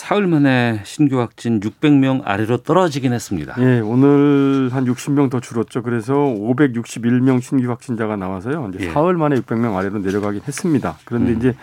[0.00, 3.54] 사흘 만에 신규 확진 600명 아래로 떨어지긴 했습니다.
[3.58, 5.82] 예, 오늘 한 60명 더 줄었죠.
[5.82, 8.70] 그래서 561명 신규 확진자가 나와서요.
[8.72, 8.90] 이제 예.
[8.92, 10.96] 사흘 만에 600명 아래로 내려가긴 했습니다.
[11.04, 11.36] 그런데 음.
[11.36, 11.54] 이제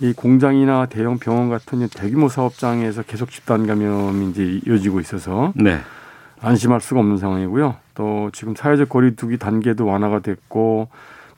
[0.00, 5.78] 이 공장이나 대형 병원 같은 대규모 사업장에서 계속 집단 감염이 이제 이어지고 있어서 네.
[6.40, 7.76] 안심할 수가 없는 상황이고요.
[7.94, 10.88] 또 지금 사회적 거리두기 단계도 완화가 됐고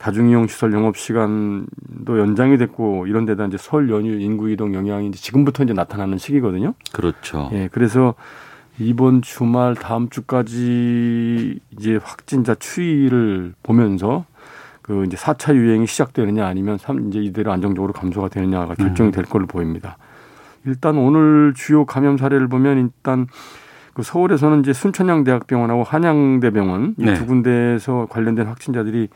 [0.03, 5.17] 다중이용 시설 영업 시간도 연장이 됐고 이런 데다 이제 설 연휴 인구 이동 영향이 이제
[5.17, 6.73] 지금부터 이제 나타나는 시기거든요.
[6.91, 7.49] 그렇죠.
[7.53, 8.13] 예, 그래서
[8.79, 14.25] 이번 주말 다음 주까지 이제 확진자 추이를 보면서
[14.81, 19.47] 그 이제 4차 유행이 시작되느냐 아니면 삼 이제 이대로 안정적으로 감소가 되느냐가 결정이 될 걸로
[19.47, 19.95] 보입니다.
[20.65, 23.27] 일단 오늘 주요 감염 사례를 보면 일단
[23.93, 27.13] 그 서울에서는 이제 순천향대학병원하고 한양대병원 이 네.
[27.13, 29.07] 두 군데에서 관련된 확진자들이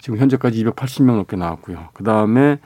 [0.00, 1.88] 지금 현재까지 280명 넘게 나왔고요.
[1.92, 2.58] 그 다음에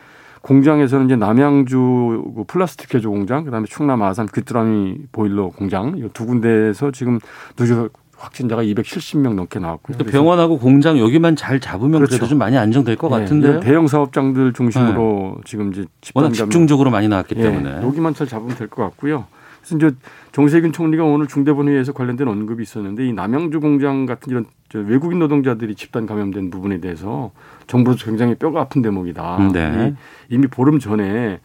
[0.42, 6.26] 공장에서는 이제 남양주 그 플라스틱 개조 공장, 그다음에 충남 아산 귀뚜라미 보일러 공장 이 두
[6.26, 7.18] 군데에서 지금
[7.56, 9.98] 누적 확진자가 270명 넘게 나왔고요.
[9.98, 12.28] 병원하고 공장 여기만 잘 잡으면 그래도 그렇죠.
[12.28, 13.60] 좀 많이 안정될 것 예, 같은데요.
[13.60, 17.82] 대형 사업장들 중심으로 지금 이제 집단 워낙 집중적으로 많이 나왔기 예, 때문에.
[17.82, 19.24] 여기만 잘 잡으면 될 것 같고요.
[19.62, 19.96] 그래서 이제
[20.32, 25.74] 정세균 총리가 오늘 중대본회의에서 관련된 언급이 있었는데 이 남양주 공장 같은 이런 저 외국인 노동자들이
[25.74, 27.30] 집단 감염된 부분에 대해서
[27.68, 29.50] 정부도 굉장히 뼈가 아픈 대목이다.
[29.52, 29.94] 네.
[30.30, 31.40] 이- 이미 보름 전에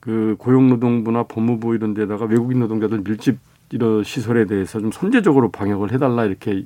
[0.00, 3.38] 그 고용노동부나 법무부 이런 데다가 외국인 노동자들 밀집
[3.72, 6.64] 이런 시설에 대해서 좀 선제적으로 방역을 해달라 이렇게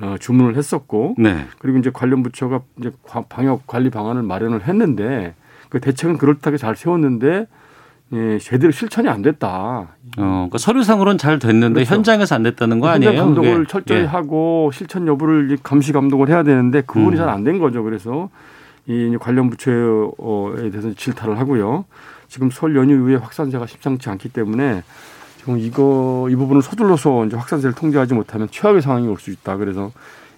[0.00, 1.46] 어, 주문을 했었고 네.
[1.58, 5.34] 그리고 이제 관련 부처가 이제 과- 방역 관리 방안을 마련을 했는데
[5.68, 7.46] 그 대책은 그럴듯하게 잘 세웠는데
[8.12, 9.48] 예, 제대로 실천이 안 됐다.
[9.48, 9.86] 어,
[10.16, 11.94] 그러니까 서류상으로는 잘 됐는데 그렇죠.
[11.94, 13.24] 현장에서 안 됐다는 거 현장 아니에요?
[13.24, 13.66] 감독을 그게?
[13.70, 14.04] 철저히 예.
[14.04, 17.18] 하고 실천 여부를 이 감시 감독을 해야 되는데 그 부분이 음.
[17.18, 17.82] 잘안 된 거죠.
[17.82, 18.28] 그래서
[18.86, 21.84] 이 관련 부처에 대해서 질타를 하고요.
[22.28, 24.82] 지금 설 연휴 이후에 확산세가 심상치 않기 때문에
[25.38, 29.56] 지금 이거 이 부분을 서둘러서 이제 확산세를 통제하지 못하면 최악의 상황이 올 수 있다.
[29.56, 29.90] 그래서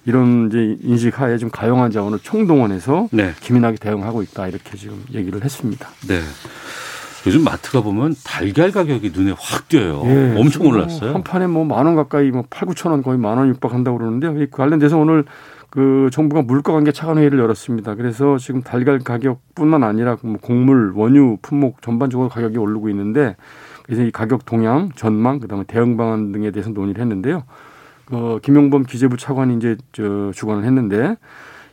[0.06, 3.32] 이런 이제 인식하에 지금 가용한 자원을 총동원해서 네.
[3.40, 5.88] 기민하게 대응하고 있다 이렇게 지금 얘기를 했습니다.
[6.06, 6.20] 네.
[7.26, 10.02] 요즘 마트 가 보면 달걀 가격이 눈에 확 띄어요.
[10.04, 11.14] 예, 엄청 지금 올랐어요.
[11.14, 14.42] 한 판에 뭐 만 원 가까이 뭐 8, 9천 원 거의 만 원 육박한다고 그러는데요.
[14.42, 15.24] 이 관련돼서 오늘
[15.70, 17.94] 그 정부가 물가 관계 차관 회의를 열었습니다.
[17.96, 23.36] 그래서 지금 달걀 가격뿐만 아니라 뭐 곡물, 원유, 품목 전반적으로 가격이 오르고 있는데
[23.84, 27.42] 그래서 이 가격 동향, 전망, 그다음에 대응 방안 등에 대해서 논의를 했는데요.
[28.12, 31.16] 어, 김용범 기재부 차관이 이제 저 주관을 했는데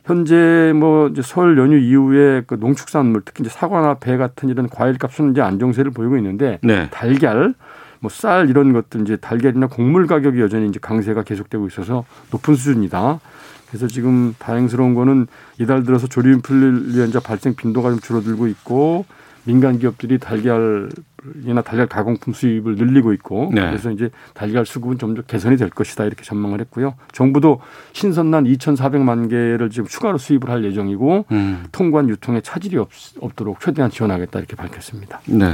[0.04, 4.98] 현재 뭐 이제 설 연휴 이후에 그 농축산물 특히 이제 사과나 배 같은 이런 과일
[4.98, 6.88] 값은 이제 안정세를 보이고 있는데 네.
[6.90, 7.54] 달걀,
[8.00, 13.20] 뭐 쌀 이런 것들 이제 달걀이나 곡물 가격이 여전히 이제 강세가 계속되고 있어서 높은 수준이다.
[13.68, 19.06] 그래서 지금 다행스러운 거는 이달 들어서 조류 인플루엔자 발생 빈도가 좀 줄어들고 있고
[19.44, 23.60] 민간 기업들이 달걀이나 달걀 가공품 수입을 늘리고 있고 네.
[23.62, 26.94] 그래서 이제 달걀 수급은 점점 개선이 될 것이다 이렇게 전망을 했고요.
[27.12, 27.60] 정부도
[27.92, 31.64] 신선란 2,400만 개를 지금 추가로 수입을 할 예정이고 음.
[31.72, 35.20] 통관 유통에 차질이 없, 없도록 최대한 지원하겠다 이렇게 밝혔습니다.
[35.26, 35.46] 네.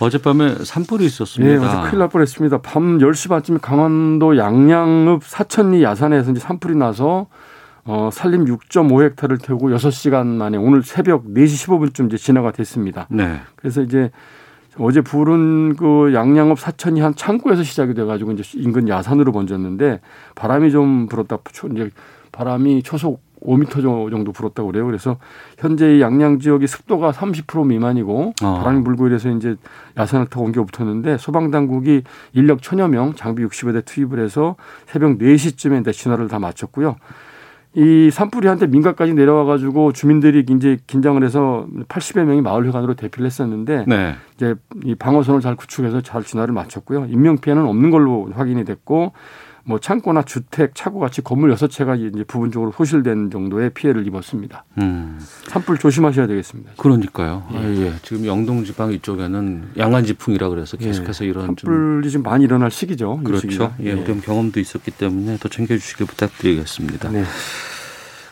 [0.00, 1.64] 어젯밤에 산불이 예, 있었습니다.
[1.64, 2.58] 어제 큰일 날 뻔했습니다.
[2.58, 7.26] 밤 10시 반쯤에 강원도 양양읍 사천리 야산에서 이제 산불이 나서
[7.90, 13.06] 어, 산림 6.5헥타를 태우고 6시간 만에 오늘 새벽 4시 15분쯤 이제 진화가 됐습니다.
[13.10, 13.40] 네.
[13.56, 14.10] 그래서 이제
[14.78, 20.00] 어제 불은 그 양양읍 사천이 한 창고에서 시작이 돼가지고 이제 인근 야산으로 번졌는데
[20.34, 21.38] 바람이 좀 불었다.
[21.50, 21.88] 초- 이제
[22.30, 24.84] 바람이 초속 5m 정도 불었다고 그래요.
[24.84, 25.16] 그래서
[25.58, 28.54] 현재 이 양양 지역이 습도가 30% 미만이고 어.
[28.58, 29.56] 바람이 불고 이래서 이제
[29.96, 32.02] 야산을 타고 옮겨 붙었는데 소방 당국이
[32.34, 34.56] 인력 천여 명, 장비 60여 대 투입을 해서
[34.86, 36.96] 새벽 4시쯤에 이제 진화를 다 마쳤고요.
[37.74, 43.26] 이 산불이 한때 민가까지 내려와 가지고 주민들이 이제 긴장을 해서 80여 명이 마을 회관으로 대피를
[43.26, 44.14] 했었는데 네.
[44.34, 44.54] 이제
[44.84, 47.06] 이 방어선을 잘 구축해서 잘 진화를 마쳤고요.
[47.10, 49.12] 인명 피해는 없는 걸로 확인이 됐고
[49.68, 54.64] 뭐 창고나 주택, 차고 같이 건물 여섯 채가 이제 부분적으로 소실된 정도의 피해를 입었습니다.
[54.78, 55.20] 음.
[55.48, 56.72] 산불 조심하셔야 되겠습니다.
[56.78, 57.44] 그러니까요.
[57.50, 57.92] 아, 예.
[58.00, 60.86] 지금 영동 지방 이쪽에는 양안 지풍이라 그래서 예.
[60.86, 63.18] 계속해서 이런 좀 산불이 지금 많이 일어날 시기죠.
[63.20, 63.42] 이 그렇죠.
[63.42, 63.74] 시기가.
[63.82, 67.10] 예, 우리 경험도 있었기 때문에 더 챙겨 주시길 부탁드리겠습니다.
[67.10, 67.24] 네.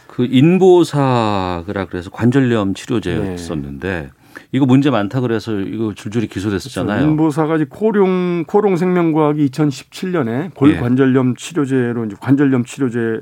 [0.06, 4.10] 그 인보사라 그래서 관절염 치료제였었는데
[4.52, 7.06] 이거 문제 많다 그래서 이거 줄줄이 기소됐었잖아요.
[7.08, 13.20] 인보사가 이제 코룡 코롱 생명과학이 2017년에 골관절염 치료제로 이제 관절염 치료제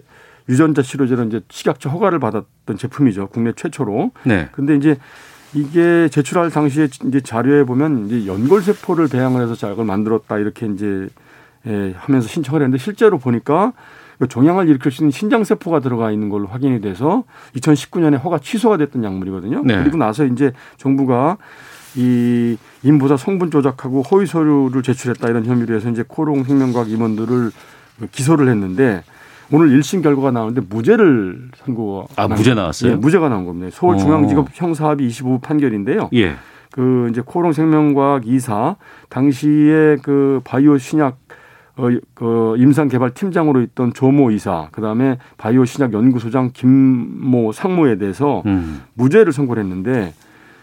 [0.49, 3.29] 유전자 치료제로 이제 식약처 허가를 받았던 제품이죠.
[3.29, 4.13] 국내 최초로.
[4.25, 4.49] 네.
[4.53, 4.99] 근데 이제
[5.55, 11.09] 이게 제출할 당시에 이제 자료에 보면 이제 연골 세포를 배양을 해서 자약을 만들었다 이렇게 이제
[11.67, 13.73] 예, 하면서 신청을 했는데 실제로 보니까
[14.25, 17.25] 그 종양을 일으킬 수 있는 신장 세포가 들어가 있는 걸로 확인이 돼서
[17.57, 19.63] 2019년에 허가 취소가 됐던 약물이거든요.
[19.65, 19.77] 네.
[19.83, 21.37] 그리고 나서 이제 정부가
[21.95, 27.51] 이 인보사 성분 조작하고 허위 서류를 제출했다 이런 혐의로 해서 이제 코롱 생명과학 임원들을
[28.13, 29.03] 기소를 했는데
[29.53, 32.93] 오늘 1심 결과가 나오는데 무죄를 선고가 아, 난 무죄 거- 나왔어요?
[32.93, 33.69] 예, 무죄가 나온 겁니다.
[33.73, 36.09] 서울중앙지법 형사합의 25부 판결인데요.
[36.15, 36.35] 예.
[36.73, 38.77] 그 이제 코롱 생명과학 이사
[39.11, 41.19] 당시에 그 바이오 신약
[41.77, 47.99] 어, 그 임상 개발 팀장으로 있던 조모 이사, 그 다음에 바이오 신약 연구소장 김모 상무에
[47.99, 48.83] 대해서 음.
[48.95, 50.15] 무죄를 선고를 했는데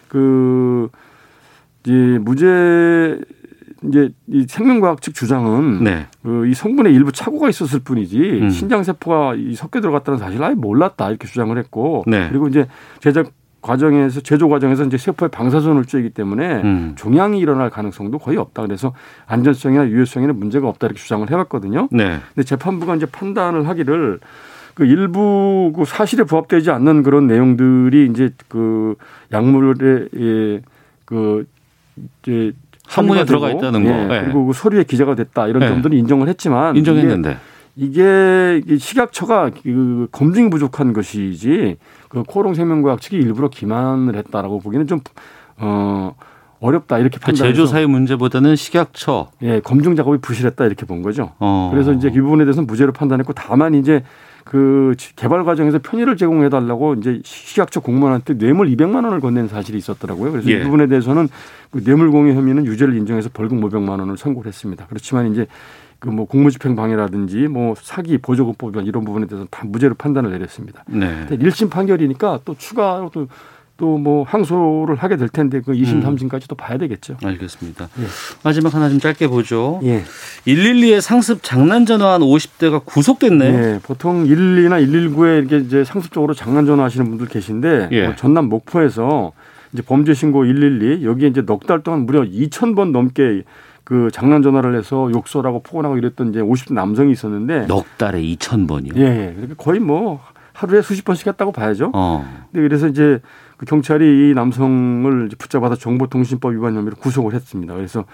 [0.08, 0.90] 그
[1.84, 3.19] 이제 무죄
[3.84, 6.08] 이제 이 생명과학 측 주장은 네.
[6.24, 8.50] 그이 성분에 일부 착오가 있었을 뿐이지 음.
[8.50, 12.30] 신장 세포가 이 섞여 들어갔다는 사실을 아예 몰랐다 이렇게 주장을 했고 네.
[12.30, 12.68] 그리고 이제
[13.00, 13.31] 제작
[13.62, 16.94] 과정에서 제조 과정에서 이제 세포에 방사선을 쬐기 때문에 음.
[16.96, 18.94] 종양이 일어날 가능성도 거의 없다 그래서
[19.28, 21.88] 안전성이나 유효성에는 문제가 없다 이렇게 주장을 해왔거든요.
[21.92, 22.19] 네.
[22.34, 24.19] 근데 재판부가 이제 판단을 하기를
[24.74, 28.96] 그 일부 그 사실에 부합되지 않는 그런 내용들이 이제 그
[29.31, 30.62] 약물에 예,
[31.06, 31.46] 그
[32.24, 32.54] 이제
[32.88, 33.90] 함유가 들어가 있다는 거.
[33.90, 34.22] 예, 예.
[34.24, 35.68] 그리고 그 서류에 기재가 됐다 이런 예.
[35.68, 37.38] 점들은 인정을 했지만 인정했는데.
[37.75, 41.77] 이게, 식약처가 그 검증이 부족한 것이지
[42.09, 45.00] 그 코롱 생명과학 측이 일부러 기만을 했다라고 보기는 좀
[45.57, 46.15] 어,
[46.59, 49.31] 어렵다 이렇게 그 판단해서 제조사의 문제보다는 식약처.
[49.44, 51.31] 예, 검증 작업이 부실했다 이렇게 본 거죠.
[51.39, 51.69] 어.
[51.71, 54.03] 그래서 이제 이 부분에 대해서는 무죄로 판단했고 다만 이제
[54.44, 60.31] 그 개발 과정에서 편의를 제공해 달라고 이제 식약처 공무원한테 뇌물 200만 원을 건넨 사실이 있었더라고요.
[60.31, 60.59] 그래서 예.
[60.59, 61.29] 이 부분에 대해서는
[61.71, 64.85] 그 뇌물 공여 혐의는 유죄를 인정해서 벌금 500만 원을 선고를 했습니다.
[64.89, 65.47] 그렇지만 이제
[66.01, 70.83] 그 뭐 공무집행 방해라든지 뭐 사기 보조금법 이런 부분에 대해서는 다 무죄로 판단을 내렸습니다.
[70.88, 71.25] 네.
[71.30, 73.27] 근데 1심 판결이니까 또 추가로 또
[73.77, 76.03] 또뭐 항소를 하게 될 텐데 그 2심, 음.
[76.03, 77.18] 3심까지 또 봐야 되겠죠.
[77.24, 77.89] 알겠습니다.
[78.00, 78.03] 예.
[78.44, 79.80] 마지막 하나 좀 짧게 보죠.
[79.83, 80.03] 예.
[80.45, 83.59] 112에 상습 장난 전화한 50대가 구속됐네요.
[83.59, 88.06] 네, 보통 112나 119에 이렇게 이제 상습적으로 장난 전화하시는 분들 계신데 예.
[88.06, 89.31] 뭐 전남 목포에서
[89.74, 93.44] 이제 범죄 신고 112 여기에 이제 넉 달 동안 무려 2,000번 넘게
[93.91, 98.93] 그 장난 전화를 해서 욕설하고 폭언하고 이랬던 이제 50대 남성이 있었는데 넉 달에 2천 번이요.
[98.95, 99.33] 예, 예.
[99.33, 100.21] 그러니까 거의 뭐
[100.53, 101.91] 하루에 수십 번씩 했다고 봐야죠.
[101.93, 102.25] 어.
[102.53, 103.19] 근데 그래서 이제
[103.57, 107.75] 그 경찰이 이 남성을 붙잡아서 정보통신법 위반 혐의로 구속을 했습니다.
[107.75, 108.05] 그래서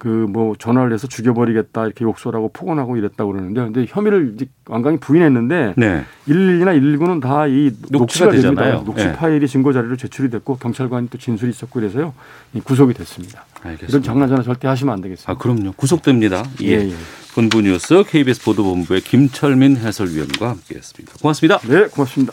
[0.00, 5.74] 그 뭐 전화를 해서 죽여버리겠다 이렇게 욕설하고 폭언하고 이랬다고 그러는데 근데 혐의를 이제 완강히 부인했는데
[5.76, 6.04] 네.
[6.26, 8.54] 112나 119는 다 이 녹취가 녹취가 되잖아요.
[8.72, 8.84] 됩니다.
[8.84, 9.12] 녹취 예.
[9.12, 12.12] 파일이 증거 자료로 제출이 됐고 경찰관이 또 진술이 있었고 그래서요
[12.54, 13.44] 이 구속이 됐습니다.
[13.62, 14.06] 이런 알겠습니다.
[14.06, 15.30] 장난 전화 절대 하시면 안 되겠습니다.
[15.30, 15.72] 아, 그럼요.
[15.76, 16.44] 구속됩니다.
[16.62, 16.66] 예.
[16.66, 16.94] 예, 예.
[17.34, 21.14] 본부 뉴스 KBS 보도본부의 김철민 해설위원과 함께했습니다.
[21.20, 21.58] 고맙습니다.
[21.68, 22.32] 네, 고맙습니다.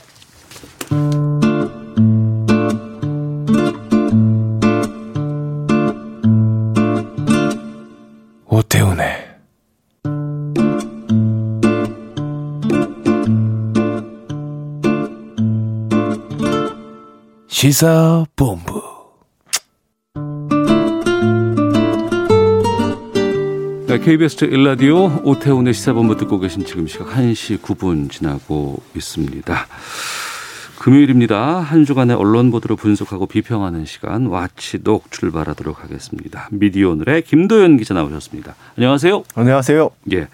[17.58, 18.84] 시사본부
[23.88, 29.68] 네, KBS 일라디오 오태훈의 시사본부 듣고 계신 지금 시각 1시 9분 지나고 있습니다.
[30.78, 31.60] 금요일입니다.
[31.60, 36.50] 한 주간의 언론 보도를 분석하고 비평하는 시간 와치독 출발하도록 하겠습니다.
[36.52, 38.54] 미디어 오늘의 김도연 기자 나오셨습니다.
[38.76, 39.24] 안녕하세요.
[39.34, 39.90] 안녕하세요.
[40.14, 40.28] 예.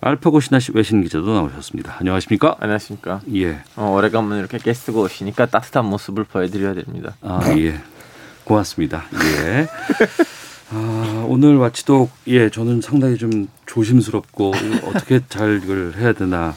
[0.00, 1.96] 알파고 신하시 외신 기자도 나오셨습니다.
[1.98, 2.56] 안녕하십니까?
[2.60, 3.20] 안녕하십니까.
[3.34, 3.58] 예.
[3.76, 7.16] 어, 오래간만에 이렇게 게스트가 오시니까 따뜻한 모습을 보여드려야 됩니다.
[7.20, 7.80] 아, 예.
[8.44, 9.04] 고맙습니다.
[9.14, 9.66] 예.
[10.70, 14.52] 아, 오늘 와치독, 예, 저는 상당히 좀 조심스럽고,
[14.84, 16.54] 어떻게 잘 이걸 해야 되나,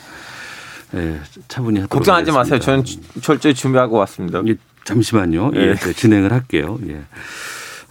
[0.96, 2.56] 예, 차분히 걱정하지 마세요.
[2.56, 2.66] 하겠습니다.
[2.66, 4.42] 저는 주- 철저히 준비하고 왔습니다.
[4.48, 5.52] 예, 잠시만요.
[5.56, 5.76] 예, 예.
[5.76, 6.78] 네, 진행을 할게요.
[6.88, 7.02] 예.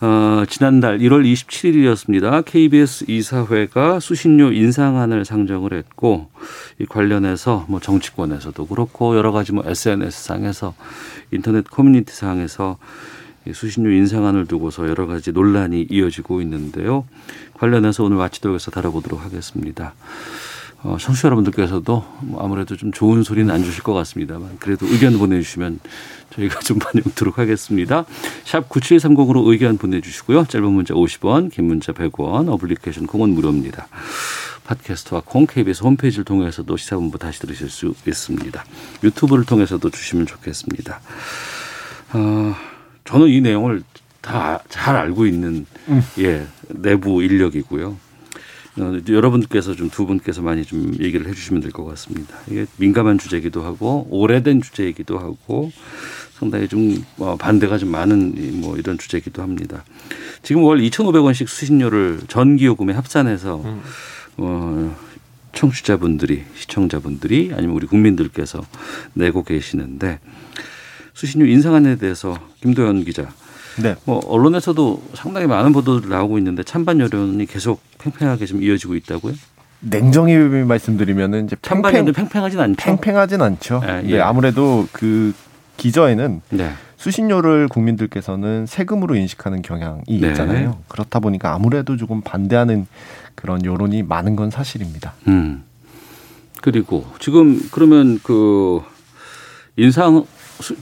[0.02, 2.42] 어, 지난달 1월 27일이었습니다.
[2.46, 6.30] KBS 이사회가 수신료 인상안을 상정을 했고
[6.78, 10.74] 이 관련해서 뭐 정치권에서도 그렇고 여러 가지 뭐 SNS 상에서
[11.32, 12.78] 인터넷 커뮤니티 상에서
[13.46, 17.04] 이 수신료 인상안을 두고서 여러 가지 논란이 이어지고 있는데요.
[17.52, 19.92] 관련해서 오늘 마치도록에서 다뤄보도록 하겠습니다.
[20.82, 25.80] 어, 청취자 여러분들께서도 뭐 아무래도 좀 좋은 소리는 안 주실 것 같습니다만 그래도 의견 보내주시면
[26.34, 28.04] 저희가 좀 반영토록 하겠습니다.
[28.44, 30.46] 샵 9730으로 의견 보내주시고요.
[30.46, 33.88] 짧은 문자 50원, 긴 문자 100원, 어플리케이션 콩은 무료입니다.
[34.64, 38.64] 팟캐스트와 콩 KBS 홈페이지를 통해서도 시사본부 다시 들으실 수 있습니다.
[39.02, 41.00] 유튜브를 통해서도 주시면 좋겠습니다.
[42.12, 42.54] 어,
[43.04, 43.82] 저는 이 내용을
[44.20, 45.66] 다 잘 알고 있는
[46.18, 47.96] 예 내부 인력이고요.
[48.78, 52.36] 어, 여러분께서 좀 두 분께서 많이 좀 얘기를 해주시면 될 것 같습니다.
[52.48, 55.72] 이게 민감한 주제이기도 하고 오래된 주제이기도 하고
[56.38, 59.84] 상당히 좀 어, 반대가 좀 많은 이뭐 이런 주제이기도 합니다.
[60.42, 63.62] 지금 월 2,500원씩 수신료를 전기요금에 합산해서
[64.38, 64.96] 어,
[65.52, 68.64] 청취자분들이 시청자분들이 아니면 우리 국민들께서
[69.14, 70.20] 내고 계시는데
[71.12, 73.28] 수신료 인상안에 대해서 김도현 기자
[73.82, 73.96] 네.
[74.04, 79.34] 뭐 언론에서도 상당히 많은 보도들 나오고 있는데 찬반 여론이 계속 팽팽하게 좀 이어지고 있다고요?
[79.80, 82.76] 냉정히 말씀드리면은 이제 찬반 팽팽, 팽팽하진 않죠.
[82.76, 83.80] 팽팽하진 않죠.
[83.84, 84.20] 예, 네, 예.
[84.20, 85.32] 아무래도 그
[85.76, 86.72] 기저에는 네.
[86.96, 90.28] 수신료를 국민들께서는 세금으로 인식하는 경향이 네.
[90.28, 90.78] 있잖아요.
[90.88, 92.86] 그렇다 보니까 아무래도 조금 반대하는
[93.34, 95.14] 그런 여론이 많은 건 사실입니다.
[95.28, 95.64] 음.
[96.60, 98.82] 그리고 지금 그러면 그
[99.76, 100.26] 인상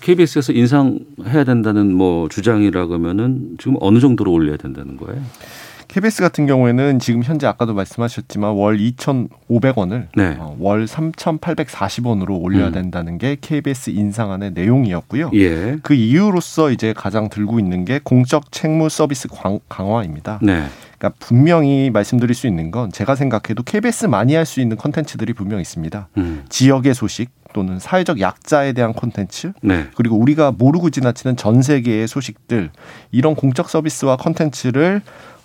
[0.00, 5.22] KBS에서 인상해야 된다는 뭐 주장이라 그러면은 지금 어느 정도로 올려야 된다는 거예요?
[5.88, 10.37] KBS 같은 경우에는 지금 현재 아까도 말씀하셨지만 월 2,500원을 네.
[10.38, 12.73] 어, 월 3,840원으로 올려야 음.
[12.73, 15.30] 된다는 게 KBS 인상안의 내용이었고요.
[15.35, 15.78] 예.
[15.83, 20.38] 그 이유로서 이제 가장 들고 있는 게 공적 책무 서비스 광- 강화입니다.
[20.42, 20.64] 네.
[20.99, 25.61] 그러니까 분명히 말씀드릴 수 있는 건 제가 생각해도 KBS 많이 할 수 있는 컨텐츠들이 분명
[25.61, 26.09] 있습니다.
[26.18, 26.45] 음.
[26.49, 29.87] 지역의 소식 또는 사회적 약자에 대한 콘텐츠 네.
[29.97, 32.71] 그리고 우리가 모르고 지나치는 전 세계의 소식들
[33.11, 35.00] 이런 공적 서비스와 컨텐츠를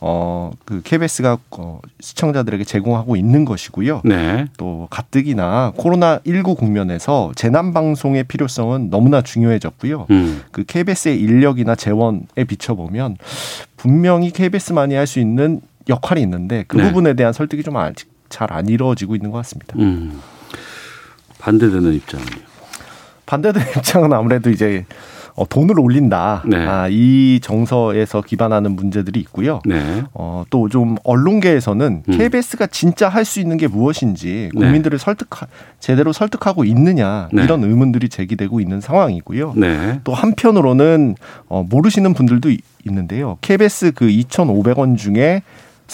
[0.06, 4.02] 어 그 KBS가 어, 시청자들에게 제공하고 있는 것이고요.
[4.04, 4.48] 네.
[4.58, 10.08] 또 가뜩이나 코로나 19 국면에서 재난 방송의 필요성은 너무나 중요해졌고요.
[10.10, 10.42] 음.
[10.52, 13.18] 그 KBS의 인력이나 재원에 비춰보면
[13.78, 16.84] 분명히 KBS만이 할 수 있는 역할이 있는데 그 네.
[16.88, 19.76] 부분에 대한 설득이 좀 아직 잘 안 이루어지고 있는 것 같습니다.
[19.80, 20.20] 음.
[21.40, 22.28] 반대되는 입장이요.
[23.26, 24.86] 반대되는 입장은 아무래도 이제
[25.36, 26.44] 어, 돈을 올린다.
[26.48, 26.58] 네.
[26.58, 29.62] 아, 이 정서에서 기반하는 문제들이 있고요.
[29.66, 30.04] 네.
[30.14, 32.18] 어, 또 좀 언론계에서는 음.
[32.18, 34.60] KBS가 진짜 할 수 있는 게 무엇인지 네.
[34.60, 35.30] 국민들을 설득
[35.80, 37.44] 제대로 설득하고 있느냐 네.
[37.44, 39.54] 이런 의문들이 제기되고 있는 상황이고요.
[39.56, 40.00] 네.
[40.04, 41.16] 또 한편으로는
[41.48, 43.38] 어, 모르시는 분들도 이- 있는데요.
[43.42, 45.42] KBS 그 2,500원 중에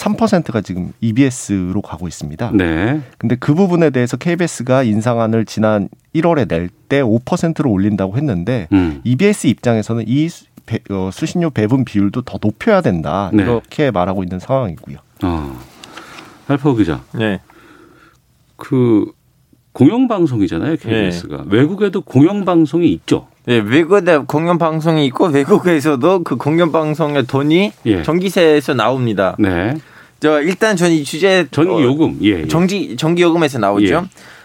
[0.00, 2.52] 3%가 지금 EBS로 가고 있습니다.
[2.54, 3.00] 네.
[3.18, 9.00] 근데 그 부분에 대해서 KBS가 인상안을 지난 1월에 낼 때 5%로 올린다고 했는데 음.
[9.04, 10.28] EBS 입장에서는 이
[10.66, 13.42] 배- 어, 수신료 배분 비율도 더 높여야 된다 네.
[13.44, 14.96] 이렇게 말하고 있는 상황이고요.
[15.22, 15.58] 어.
[16.48, 17.00] 알파고 기자.
[17.12, 17.40] 네.
[18.56, 19.12] 그
[19.72, 21.44] 공영방송이잖아요, KBS가.
[21.46, 23.28] 외국에도 공영방송이 있죠.
[23.46, 28.02] 네, 외국에 공연 방송이 있고 외국에서도 그 공연 방송의 돈이 예.
[28.02, 29.36] 전기세에서 나옵니다.
[29.38, 29.74] 네.
[30.20, 32.18] 저 일단 저는 이 주제 전기 어, 요금.
[32.22, 32.40] 예.
[32.42, 32.46] 예.
[32.48, 33.94] 전기 전기 요금에서 나오죠.
[33.94, 34.00] 예.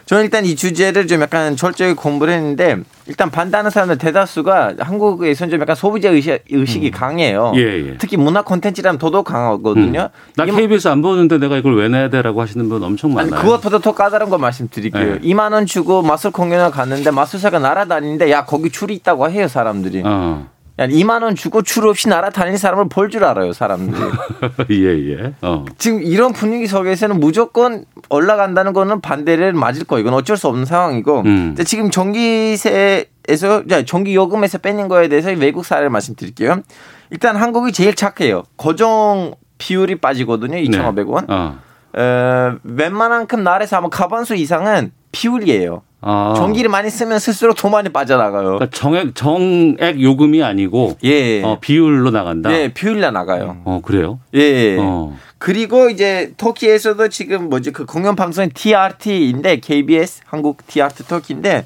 [0.06, 2.78] 저는 일단 이 주제를 좀 약간 철저히 공부를 했는데
[3.08, 7.54] 일단 반대하는 사람들 대다수가 한국에서는 좀 약간 소비자 의식, 의식이 강해요.
[7.56, 7.98] 예, 예.
[7.98, 10.10] 특히 문화 콘텐츠라면 더더욱 강하거든요.
[10.38, 13.44] 나 이- KBS 안 보는데 내가 이걸 왜 내야 돼라고 하시는 분 엄청 아니, 많아요.
[13.44, 15.14] 그것보다 더 까다로운 거 말씀드릴게요.
[15.16, 15.20] 네.
[15.22, 20.04] 2만 원 주고 마술 공연을 갔는데 마술사가 날아다니는데 야 거기 줄이 있다고 해요 사람들이.
[20.06, 20.48] 어.
[20.78, 24.02] 야 2만 원 주고 줄 없이 날아다니는 사람을 볼 줄 알아요 사람들이.
[24.72, 25.34] 예, 예.
[25.42, 25.64] 어.
[25.78, 30.02] 지금 이런 분위기 속에서는 무조건 올라간다는 거는 반대를 맞을 거예요.
[30.02, 31.22] 이건 어쩔 수 없는 상황이고.
[31.26, 31.56] 음.
[31.66, 36.62] 지금 전기세에서 자, 전기 요금에서 빼는 거에 대해서 외국 사례를 말씀드릴게요.
[37.10, 38.44] 일단 한국이 제일 착해요.
[38.58, 40.58] 고정 비율이 빠지거든요.
[40.58, 41.26] 2,500원.
[41.30, 41.58] 어.
[41.98, 45.84] 어, 웬만한큼 나라에서 아마 가반수 이상은 비율이에요.
[46.08, 46.36] 아.
[46.38, 48.44] 전기를 많이 쓰면 쓸수록 더 많이 빠져나가요.
[48.44, 51.42] 그러니까 정액 정액 요금이 아니고 예.
[51.42, 52.54] 어, 비율로 나간다.
[52.54, 53.58] 예, 비율로 나가요.
[53.66, 54.20] 어, 그래요?
[54.36, 54.78] 예.
[54.80, 55.18] 어.
[55.40, 61.66] 그리고 이제 터키에서도 지금 뭐지 그 공영 방송이 TRT인데 KBS 한국 TRT 터키인데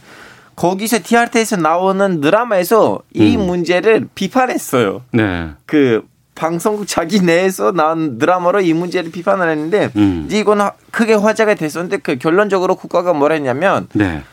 [0.56, 3.46] 거기서 TRT에서 나오는 드라마에서 이 음.
[3.46, 5.02] 문제를 비판했어요.
[5.12, 5.50] 네.
[5.66, 6.06] 그
[6.44, 10.30] 방송국 자기 내에서 나온 드라마로 이 문제를 비판을 했는데 음.
[10.32, 14.24] 이건 하- 크게 화제가 됐었는데 그 결론적으로 국가가 뭐라 했냐면 네.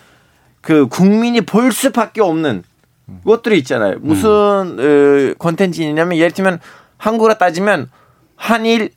[0.60, 2.62] 그 국민이 볼 수밖에 없는
[3.24, 3.96] 것들이 있잖아요.
[4.00, 6.60] 무슨 어, 콘텐츠냐면 예를 들면
[6.96, 7.90] 한국으로 따지면
[8.36, 8.90] 한일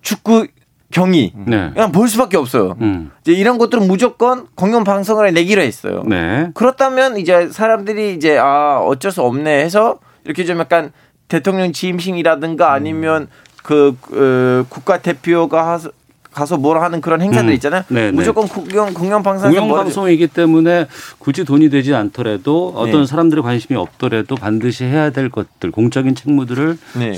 [0.00, 0.46] 축구
[0.90, 1.70] 경기 네.
[1.74, 2.76] 그냥 볼 수밖에 없어요.
[2.80, 3.10] 음.
[3.20, 6.02] 이제 이런 것들은 무조건 공영 방송을 내기로 했어요.
[6.06, 6.50] 네.
[6.54, 10.92] 그렇다면 이제 사람들이 이제 아 어쩔 수 없네 해서 이렇게 좀 약간
[11.32, 13.26] 대통령 취임식이라든가 아니면
[13.62, 15.90] 그, 그 국가 대표가 하서
[16.30, 17.54] 가서 뭐라 하는 그런 행사들 음.
[17.54, 17.84] 있잖아요.
[17.88, 18.10] 네, 네.
[18.10, 23.06] 무조건 공영 공영 방송에서 공영 뭐 방송이기 때문에 굳이 돈이 되지 않더라도 어떤 네.
[23.06, 27.14] 사람들의 관심이 없더라도 반드시 해야 될 것들 공적인 책무들을 네.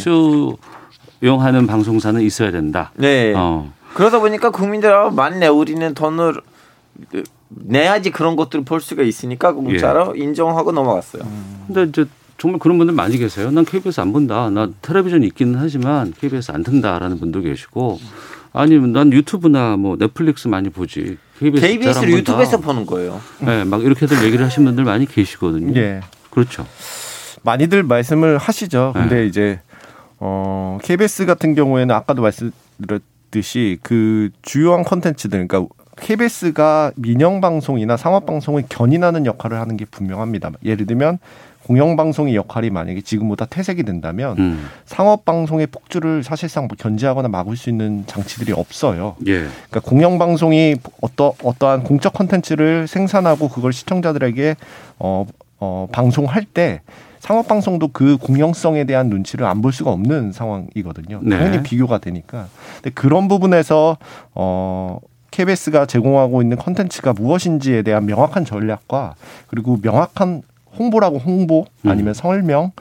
[1.21, 2.93] 수용하는 방송사는 있어야 된다.
[2.95, 3.33] 네.
[3.37, 3.73] 어.
[3.95, 6.35] 그러다 보니까 국민들 아 맞네 우리는 돈을
[7.49, 11.23] 내야지 그런 것들을 볼 수가 있으니까 공짜로 인정하고 넘어갔어요.
[11.67, 12.07] 근데 이제
[12.45, 13.51] 정말 그런 분들 많이 계세요.
[13.51, 14.51] 난 KBS 안 본다.
[14.51, 17.99] 나 텔레비전 있기는 하지만 KBS 안 튼다라는 분도 계시고
[18.53, 21.17] 아니면 난 유튜브나 뭐 넷플릭스 많이 보지.
[21.39, 23.19] KBS KBS를 유튜브에서 보는 거예요.
[23.41, 25.75] 네, 막 이렇게들 얘기를 하신 분들 많이 계시거든요.
[25.81, 26.03] 예.
[26.29, 26.67] 그렇죠.
[27.45, 28.93] 많이들 말씀을 하시죠.
[28.95, 29.27] 근데 네.
[29.27, 29.61] 이제
[30.19, 38.65] 어 KBS 같은 경우에는 아까도 말씀드렸듯이 그 주요한 컨텐츠들 그러니까 KBS가 민영 방송이나 상업 방송을
[38.69, 40.51] 견인하는 역할을 하는 게 분명합니다.
[40.63, 41.19] 예를 들면
[41.67, 44.67] 공영 방송의 역할이 만약에 지금보다 퇴색이 된다면 음.
[44.85, 49.17] 상업 방송의 폭주를 사실상 뭐 견제하거나 막을 수 있는 장치들이 없어요.
[49.27, 49.41] 예.
[49.69, 54.57] 그러니까 공영 방송이 어떠 어떠한 공적 컨텐츠를 생산하고 그걸 시청자들에게
[54.99, 55.27] 어,
[55.59, 56.83] 어 방송할 때
[57.19, 61.21] 상업 방송도 그 공영성에 대한 눈치를 안 볼 수가 없는 상황이거든요.
[61.23, 61.39] 네.
[61.39, 62.49] 당연히 비교가 되니까.
[62.77, 63.97] 근데 그런 부분에서
[64.35, 64.99] 어
[65.31, 69.15] KBS가 제공하고 있는 컨텐츠가 무엇인지에 대한 명확한 전략과
[69.47, 70.43] 그리고 명확한
[70.79, 71.91] 홍보라고 홍보 음.
[71.91, 72.73] 아니면 설명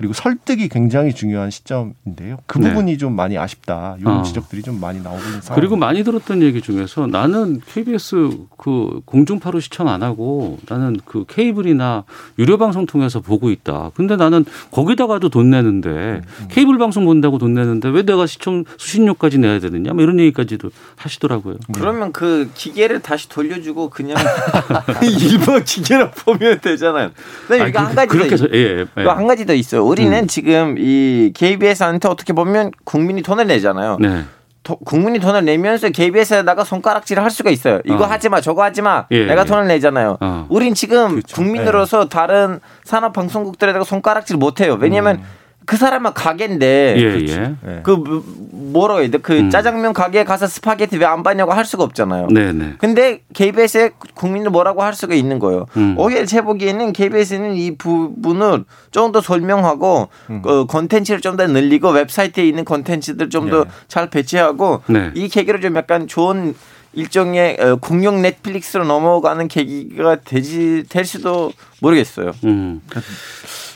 [0.00, 2.38] 그리고 설득이 굉장히 중요한 시점인데요.
[2.46, 2.70] 그 네.
[2.70, 3.96] 부분이 좀 많이 아쉽다.
[4.00, 4.22] 이런 어.
[4.22, 5.60] 지적들이 좀 많이 나오고 있는 상황.
[5.60, 12.04] 그리고 많이 들었던 얘기 중에서 나는 KBS 그 공중파로 시청 안 하고 나는 그 케이블이나
[12.38, 13.90] 유료 방송 통해서 보고 있다.
[13.94, 19.58] 근데 나는 거기다가도 돈 내는데 케이블 방송 본다고 돈 내는데 왜 내가 시청 수신료까지 내야
[19.60, 19.92] 되느냐?
[19.92, 21.56] 뭐 이런 얘기까지도 하시더라고요.
[21.74, 24.16] 그러면 그 기계를 다시 돌려주고 그냥
[25.20, 27.10] 일본 기계로 보면 되잖아요.
[27.46, 28.58] 근데 아니, 이거 한 그- 가지 더 그렇게 있- 해서 예,
[28.98, 29.02] 예.
[29.02, 29.89] 이거 한 가지 더 있어요.
[29.90, 30.26] 우리는 음.
[30.26, 33.96] 지금 이 KBS한테 어떻게 보면 국민이 돈을 내잖아요.
[34.00, 34.24] 네.
[34.62, 37.80] 도- 국민이 돈을 내면서 KBS에다가 손가락질을 할 수가 있어요.
[37.86, 38.06] 이거 어.
[38.06, 39.06] 하지 마, 저거 하지 마.
[39.10, 39.44] 예, 내가 예.
[39.46, 40.18] 돈을 내잖아요.
[40.20, 40.46] 어.
[40.50, 41.34] 우린 지금 그렇죠.
[41.36, 44.76] 국민으로서 다른 상업 방송국들에다가 손가락질 못 해요.
[44.80, 45.22] 왜냐면
[45.70, 47.54] 그 사람은 가게인데 예, 예.
[47.64, 47.80] 예.
[47.84, 49.18] 그 뭐- 뭐라고 해야 돼?
[49.18, 49.50] 그 음.
[49.50, 52.26] 짜장면 가게에 가서 스파게티 왜 안 파냐고 할 수가 없잖아요.
[52.32, 52.74] 네, 네.
[52.78, 55.66] 근데 KBS에 국민을 뭐라고 할 수가 있는 거예요.
[55.76, 55.94] 음.
[55.96, 60.42] 오히려 제 보기에는 KBS는 이 부분을 좀 더 설명하고 음.
[60.42, 63.70] 그 컨텐츠를 좀 더 늘리고 웹사이트에 있는 컨텐츠들 좀더 네.
[63.86, 65.12] 잘 배치하고 네.
[65.14, 66.56] 이 계기로 좀 약간 좋은
[66.92, 72.32] 일종의 어, 공용 넷플릭스로 넘어가는 계기가 되지 될 수도 모르겠어요.
[72.44, 72.80] 음.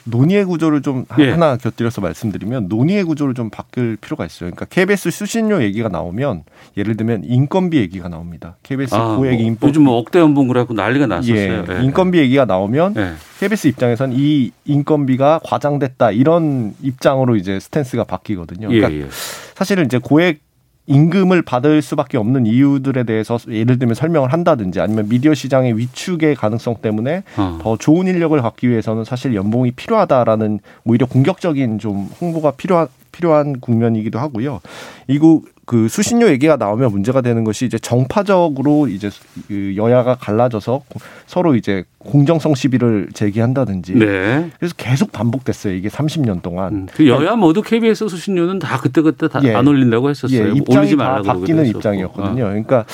[0.07, 1.31] 논의의 구조를 좀 하- 예.
[1.31, 4.51] 하나 곁들여서 말씀드리면 논의의 구조를 좀 바뀔 필요가 있어요.
[4.51, 6.43] 그러니까 KBS 수신료 얘기가 나오면
[6.77, 8.57] 예를 들면 인건비 얘기가 나옵니다.
[8.63, 11.37] KBS 아, 고액 뭐 인건비 요즘 뭐 억대 연봉 그래갖고 난리가 났었어요.
[11.37, 11.83] 예, 예.
[11.85, 13.13] 인건비 얘기가 나오면 예.
[13.41, 18.69] KBS 입장에선 이 인건비가 과장됐다 이런 입장으로 이제 스탠스가 바뀌거든요.
[18.73, 19.11] 예, 그러니까 예.
[19.55, 20.41] 사실은 이제 고액
[20.87, 26.77] 임금을 받을 수밖에 없는 이유들에 대해서 예를 들면 설명을 한다든지 아니면 미디어 시장의 위축의 가능성
[26.83, 27.59] 때문에 어.
[27.63, 34.19] 더 좋은 인력을 갖기 위해서는 사실 연봉이 필요하다라는 오히려 공격적인 좀 홍보가 필요한 필요한 국면이기도
[34.19, 34.61] 하고요.
[35.07, 39.11] 이거 그 수신료 얘기가 나오면 문제가 되는 것이 이제 정파적으로 이제
[39.49, 40.83] 그 여야가 갈라져서
[41.27, 44.51] 서로 이제 공정성 시비를 제기한다든지 네.
[44.59, 45.75] 그래서 계속 반복됐어요.
[45.75, 46.75] 이게 30년 동안.
[46.75, 49.55] 음, 그 여야 모두 KBS 수신료는 다 그때그때 다안 예.
[49.55, 50.39] 올린다고 했었어요.
[50.39, 51.67] 예, 뭐 입장이 올리지 다 말라고 바뀌는.
[51.67, 52.45] 입장이었거든요.
[52.45, 52.85] 그러니까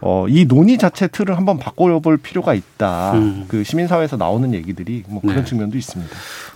[0.00, 3.12] 어, 이 논의 자체 틀을 한번 바꿔볼 필요가 있다.
[3.14, 3.44] 음.
[3.48, 5.44] 그 시민사회에서 나오는 얘기들이 뭐 그런 네.
[5.44, 6.14] 측면도 있습니다.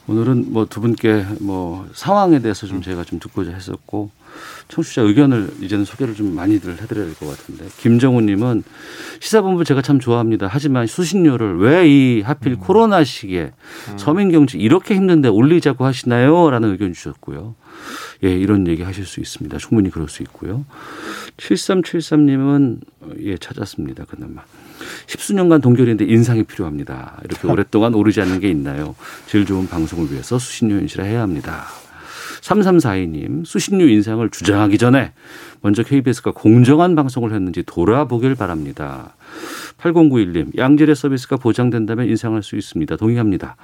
[0.08, 4.10] 오늘은 뭐 두 분께 뭐 상황에 대해서 좀 제가 좀 듣고자 했었고
[4.68, 8.62] 청취자 의견을 이제는 소개를 좀 많이들 해드려야 될 것 같은데 김정우님은
[9.20, 10.48] 시사본부 제가 참 좋아합니다.
[10.50, 13.52] 하지만 수신료를 왜 이 하필 코로나 시기에
[13.96, 17.54] 서민 경제 이렇게 힘든데 올리자고 하시나요?라는 의견 주셨고요.
[18.24, 19.58] 예, 이런 얘기 하실 수 있습니다.
[19.58, 20.64] 충분히 그럴 수 있고요.
[21.38, 22.80] 7373님은
[23.22, 24.04] 예, 찾았습니다.
[24.04, 24.42] 그나마.
[25.06, 27.20] 십수년간 동결인데 인상이 필요합니다.
[27.24, 28.94] 이렇게 오랫동안 오르지 않는 게 있나요?
[29.26, 31.66] 제일 좋은 방송을 위해서 수신료 인실해야 합니다.
[32.42, 35.12] 3342님, 수신료 인상을 주장하기 전에
[35.60, 39.14] 먼저 KBS가 공정한 방송을 했는지 돌아보길 바랍니다.
[39.78, 42.96] 8091님, 양질의 서비스가 보장된다면 인상할 수 있습니다.
[42.96, 43.56] 동의합니다.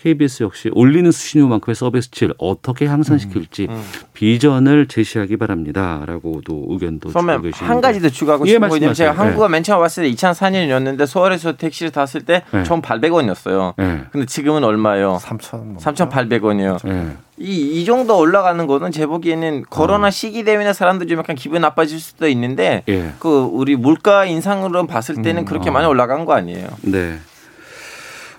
[0.00, 3.82] KBS 역시 올리는 수신료만큼의 서비스 질 어떻게 향상시킬지 음.
[4.12, 6.02] 비전을 제시하기 바랍니다.
[6.06, 7.64] 라고도 의견도 주고 계시는데.
[7.64, 8.94] 한 가지 더 추가하고 예, 싶은 거 있냐면.
[8.94, 12.62] 제가 한국에 맨 처음 왔을 때 2004년이었는데 서울에서 택시를 탔을 때 네.
[12.64, 13.74] 총 800원이었어요.
[13.80, 14.04] 예.
[14.10, 15.18] 근데 지금은 얼마예요?
[15.20, 16.88] 3천 3,800원이요.
[16.88, 17.16] 예.
[17.36, 21.98] 이, 이 정도 올라가는 거는 제 보기에는 코로나 시기 때문에 사람들 좀 약간 기분 나빠질
[21.98, 23.12] 수도 있는데 예.
[23.18, 25.72] 그 우리 물가 인상으로 봤을 때는 음, 그렇게 어.
[25.72, 26.68] 많이 올라간 거 아니에요.
[26.82, 27.18] 네.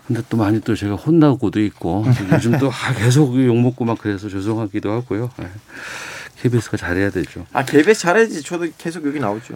[0.08, 4.30] 근데 또 많이 또 제가 혼나고도 있고 요즘 또 아, 계속 욕 먹고 막 그래서
[4.30, 5.32] 죄송하기도 하고요.
[5.42, 5.48] 예.
[6.42, 7.46] KBS가 잘해야 되죠.
[7.54, 8.44] 아 KBS 잘해야지.
[8.44, 9.56] 저도 계속 여기 나오죠.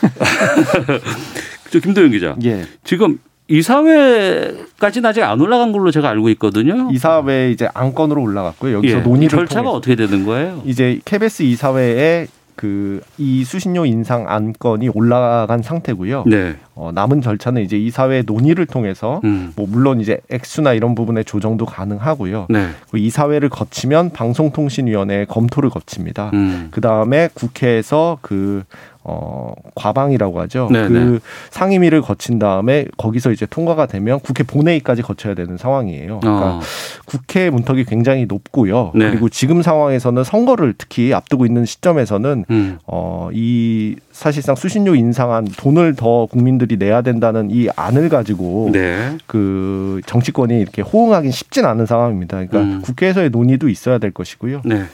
[1.70, 2.34] 저 김도영 기자.
[2.44, 2.66] 예.
[2.82, 6.88] 지금 이사회까지는 아직 안 올라간 걸로 제가 알고 있거든요.
[6.92, 8.76] 이사회 이제 안건으로 올라갔고요.
[8.78, 9.00] 여기서 예.
[9.02, 10.62] 논의를 절차가 통해서 어떻게 되는 거예요?
[10.64, 12.28] 이제 KBS 이사회에
[12.60, 16.24] 그 이 수신료 인상 안건이 올라간 상태고요.
[16.26, 16.56] 네.
[16.74, 19.52] 어, 남은 절차는 이제 이사회 논의를 통해서 음.
[19.56, 22.46] 뭐 물론 이제 액수나 이런 부분의 조정도 가능하고요.
[22.48, 22.68] 네.
[22.90, 26.30] 그 이사회를 거치면 방송통신위원회 검토를 거칩니다.
[26.34, 26.68] 음.
[26.70, 28.64] 그 다음에 국회에서 그,
[29.02, 30.68] 어, 과방이라고 하죠.
[30.70, 31.18] 네, 그 네.
[31.50, 36.20] 상임위를 거친 다음에 거기서 이제 통과가 되면 국회 본회의까지 거쳐야 되는 상황이에요.
[36.20, 36.60] 그러니까 어.
[37.06, 38.92] 국회 문턱이 굉장히 높고요.
[38.94, 39.08] 네.
[39.08, 42.78] 그리고 지금 상황에서는 선거를 특히 앞두고 있는 시점에서는 음.
[42.86, 49.16] 어, 이 사실상 수신료 인상한 돈을 더 국민들이 내야 된다는 이 안을 가지고 네.
[49.26, 52.36] 그 정치권이 이렇게 호응하기 쉽진 않은 상황입니다.
[52.36, 52.82] 그러니까 음.
[52.82, 54.60] 국회에서의 논의도 있어야 될 것이고요.
[54.66, 54.84] 네.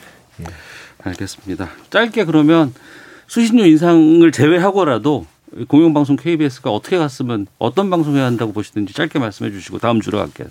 [1.03, 1.69] 알겠습니다.
[1.91, 2.73] 짧게 그러면
[3.27, 5.27] 수신료 인상을 제외하고라도
[5.69, 10.49] 공영방송 KBS가 어떻게 갔으면 어떤 방송해야 한다고 보시는지 짧게 말씀해 주시고 다음 주로 갈게요.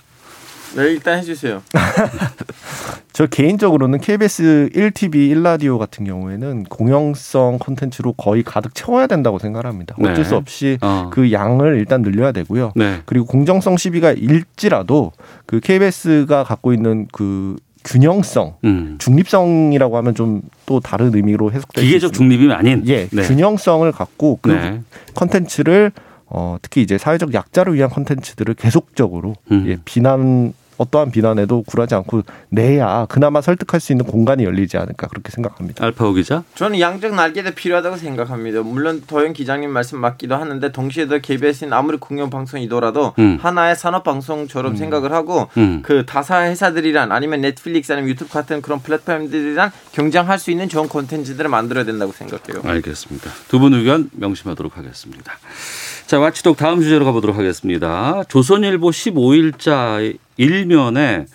[0.75, 1.61] 네, 일단 해주세요.
[3.13, 9.95] 저 개인적으로는 KBS 1TV 1라디오 같은 경우에는 공영성 콘텐츠로 거의 가득 채워야 된다고 생각합니다.
[9.97, 10.09] 네.
[10.09, 11.09] 어쩔 수 없이 어.
[11.13, 12.73] 그 양을 일단 늘려야 되고요.
[12.75, 13.01] 네.
[13.05, 15.13] 그리고 공정성 시비가 일지라도
[15.45, 17.55] 그 KBS가 갖고 있는 그
[17.85, 18.97] 균형성, 음.
[18.99, 22.13] 중립성이라고 하면 좀 또 다른 의미로 해석될 수 기계적.
[22.13, 23.21] 중립이 아닌 예, 네.
[23.23, 24.81] 균형성을 갖고 그 네.
[25.13, 25.91] 컨텐츠를
[26.27, 29.65] 어, 특히 이제 사회적 약자를 위한 컨텐츠들을 계속적으로 음.
[29.67, 35.31] 예, 비난 어떠한 비난에도 굴하지 않고 내야 그나마 설득할 수 있는 공간이 열리지 않을까 그렇게
[35.31, 35.83] 생각합니다.
[35.85, 36.43] 알파고 기자.
[36.55, 38.61] 저는 양쪽 날개도 필요하다고 생각합니다.
[38.61, 43.37] 물론 도영 기자님 말씀 맞기도 하는데 동시에 도 KBS는 아무리 공영 방송이더라도 음.
[43.41, 45.81] 하나의 상업 방송처럼 생각을 하고 음.
[45.83, 51.49] 그 타사 회사들이랑 아니면 넷플릭스 아니면 유튜브 같은 그런 플랫폼들이랑 경쟁할 수 있는 좋은 콘텐츠들을
[51.49, 52.61] 만들어야 된다고 생각해요.
[52.69, 53.31] 알겠습니다.
[53.47, 55.33] 두 분 의견 명심하도록 하겠습니다.
[56.07, 58.23] 자, watchdog 다음 주제로 가보도록 하겠습니다.
[58.27, 61.25] 조선일보 15일자 일면에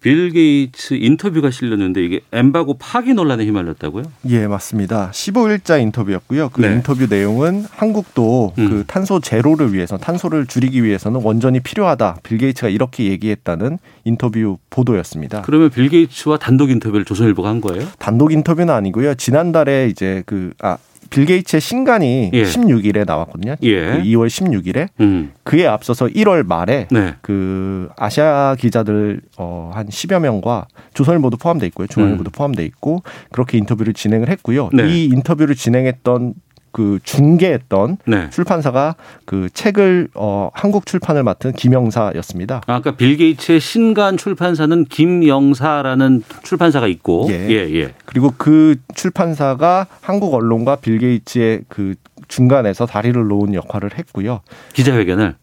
[0.00, 4.04] 빌 게이츠 인터뷰가 실렸는데 이게 엠바고 파기 논란에 휘말렸다고요?
[4.28, 5.10] 예, 맞습니다.
[5.12, 6.50] 15일자 인터뷰였고요.
[6.50, 6.74] 그 네.
[6.74, 8.70] 인터뷰 내용은 한국도 음.
[8.70, 12.18] 그 탄소 제로를 위해서 탄소를 줄이기 위해서는 원전이 필요하다.
[12.22, 15.42] 빌 게이츠가 이렇게 얘기했다는 인터뷰 보도였습니다.
[15.42, 17.84] 그러면 빌 게이츠와 단독 인터뷰를 조선일보가 한 거예요?
[17.98, 19.16] 단독 인터뷰는 아니고요.
[19.16, 20.78] 지난달에 이제 그 아,
[21.10, 22.42] 빌 게이츠의 신간이 예.
[22.44, 23.56] 16일에 나왔거든요.
[23.62, 23.92] 예.
[23.92, 25.32] 그 2월 16일에 음.
[25.42, 27.14] 그에 앞서서 1월 말에 네.
[27.22, 31.86] 그 아시아 기자들 어, 한 10여 명과 조선일보도 포함돼 있고요.
[31.86, 34.70] 중앙일보도 포함돼 있고 그렇게 인터뷰를 진행을 했고요.
[34.72, 34.76] 음.
[34.76, 34.88] 네.
[34.88, 36.34] 이 인터뷰를 진행했던
[36.76, 38.28] 그 중계했던 네.
[38.28, 42.60] 출판사가 그 책을 어, 한국 출판을 맡은 김영사였습니다.
[42.66, 47.48] 아, 아까 빌 게이츠의 신간 출판사는 김영사라는 출판사가 있고 예.
[47.48, 47.94] 예, 예.
[48.04, 51.94] 그리고 그 출판사가 한국 언론과 빌 게이츠의 그
[52.28, 54.42] 중간에서 다리를 놓은 역할을 했고요.
[54.74, 55.34] 기자회견을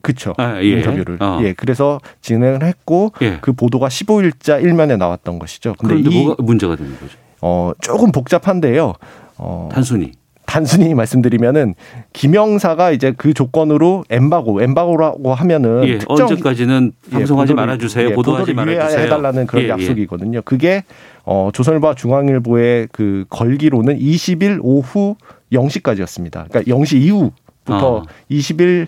[0.00, 0.32] 그쵸.
[0.38, 0.78] 아, 예.
[0.78, 1.18] 인터뷰를.
[1.22, 1.40] 어.
[1.42, 1.52] 예.
[1.52, 3.36] 그래서 진행을 했고 예.
[3.42, 5.74] 그 보도가 15일자 일면에 나왔던 것이죠.
[5.78, 7.18] 근데 그런데 이 뭐가 문제가 되는 거죠?
[7.42, 8.94] 어, 조금 복잡한데요.
[9.36, 10.12] 어, 단순히
[10.54, 11.74] 단순히 말씀드리면은
[12.12, 18.10] 김영사가 이제 그 조건으로 엠바고, 엠바고라고 하면은 예, 특정 언제까지는 예, 방송하지 보도를- 말아주세요.
[18.10, 18.98] 예, 보도하지 말아주세요.
[19.00, 19.70] 유예해달라는 그런 예, 예.
[19.70, 20.42] 약속이거든요.
[20.42, 20.84] 그게
[21.24, 25.16] 어, 조선일보와 중앙일보의 그 걸기로는 20일 오후
[25.52, 26.48] 0시까지였습니다.
[26.48, 28.02] 그러니까 0시 이후부터 아.
[28.30, 28.86] 20일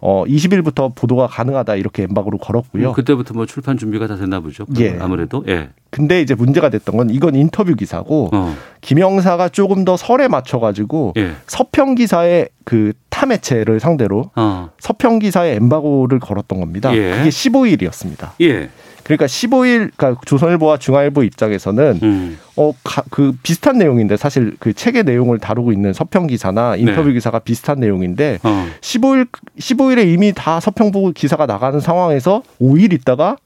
[0.00, 2.90] 어 20일부터 보도가 가능하다 이렇게 엠바고로 걸었고요.
[2.90, 4.64] 음, 그때부터 뭐 출판 준비가 다 됐나 보죠.
[4.78, 4.96] 예.
[5.00, 5.70] 아무래도 예.
[5.90, 8.54] 근데 이제 문제가 됐던 건 이건 인터뷰 기사고 어.
[8.80, 11.32] 김영사가 조금 더 설에 맞춰 가지고 예.
[11.46, 14.70] 서평 기사의 그 탐매체를 상대로 어.
[14.78, 16.94] 서평 기사의 엠바고를 걸었던 겁니다.
[16.94, 17.16] 예.
[17.16, 18.30] 그게 15일이었습니다.
[18.42, 18.70] 예.
[19.08, 22.38] 그러니까 15일 그러니까 조선일보와 중앙일보 입장에서는 음.
[22.56, 27.14] 어그 비슷한 내용인데 사실 그 책의 내용을 다루고 있는 서평 기사나 인터뷰 네.
[27.14, 28.66] 기사가 비슷한 내용인데 어.
[28.82, 33.36] 15일 15일에 이미 다 서평 보고 기사가 나가는 상황에서 5일 있다가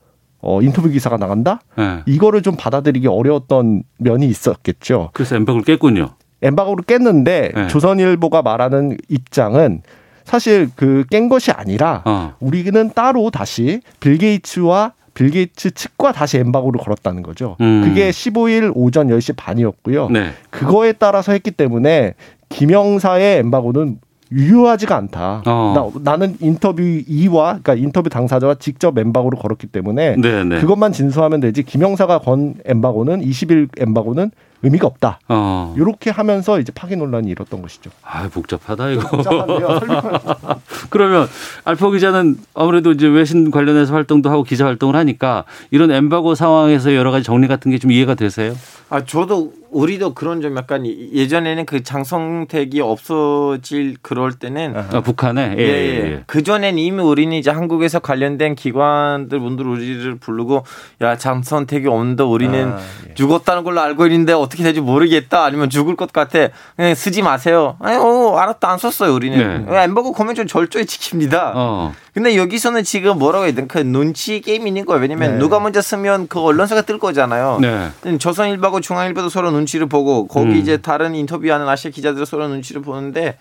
[0.41, 1.61] 어 인터뷰 기사가 나간다?
[1.79, 2.03] 예.
[2.07, 5.11] 이거를 좀 받아들이기 어려웠던 면이 있었겠죠.
[5.13, 6.11] 그래서 엠바고를 깼군요.
[6.43, 7.67] 엠바고를 깼는데 네.
[7.69, 9.83] 조선일보가 말하는 입장은
[10.25, 12.35] 사실 그 깬 것이 아니라 어.
[12.41, 17.57] 우리는 따로 다시 빌 게이츠와 빌 게이츠 측과 다시 엠바고를 걸었다는 거죠.
[17.61, 17.83] 음.
[17.85, 20.09] 그게 15일 오전 10시 반이었고요.
[20.11, 20.31] 네.
[20.51, 22.15] 그거에 따라서 했기 때문에
[22.49, 23.99] 김영사의 엠바고는
[24.33, 25.43] 유효하지가 않다.
[25.47, 25.93] 어.
[26.03, 30.61] 나, 는 인터뷰 이와 그러니까 인터뷰 당사자와 직접 엠바고를 걸었기 때문에 네, 네.
[30.61, 34.31] 그것만 준수하면 되지 김영사가 건 엠바고는 20일 엠바고는
[34.63, 35.19] 의미가 없다.
[35.29, 35.75] 어.
[35.77, 37.91] 이렇게 하면서 이제 파기 논란이 일었던 것이죠.
[38.03, 39.23] 아, 복잡하다 이거.
[40.91, 41.29] 그러면
[41.65, 47.11] 알파 기자는 아무래도 이제 외신 관련해서 활동도 하고 기자 활동을 하니까 이런 엠바고 상황에서 여러
[47.11, 48.55] 가지 정리 같은 게 좀 이해가 되세요?
[48.91, 55.63] 아 저도 우리도 그런 좀 약간 예전에는 그 장성택이 없어질 그럴 때는 아, 북한에 예,
[55.63, 56.13] 예, 예, 예.
[56.13, 56.23] 예.
[56.27, 60.65] 그 전엔 이미 우리는 이제 한국에서 관련된 기관들 분들 우리를 부르고
[61.01, 63.15] 야 장선택이 온다 우리는 아, 예.
[63.15, 67.77] 죽었다는 걸로 알고 있는데 어떻게 될지 모르겠다 아니면 죽을 것 같아 그냥 쓰지 마세요.
[67.81, 69.83] 아니 어 알았다 안 썼어요 우리는 네.
[69.85, 71.53] 엠버거 코멘 좀 절저히 지킵니다.
[71.55, 71.95] 어.
[72.15, 75.01] 근데 여기서는 지금 뭐라고 해야 되나 그 눈치 게임이 있는 거예요.
[75.01, 75.39] 왜냐면 네.
[75.39, 77.59] 누가 먼저 쓰면 그 언론사가 뜰 거잖아요.
[77.63, 78.19] 네.
[78.19, 80.57] 조선일보하고 중앙일보도 서로 눈치를 보고 거기 음.
[80.57, 83.39] 이제 다른 인터뷰하는 아시아 기자들 서로 눈치를 보는데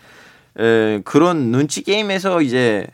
[0.57, 2.87] 에, 그런 눈치 게임에서 이제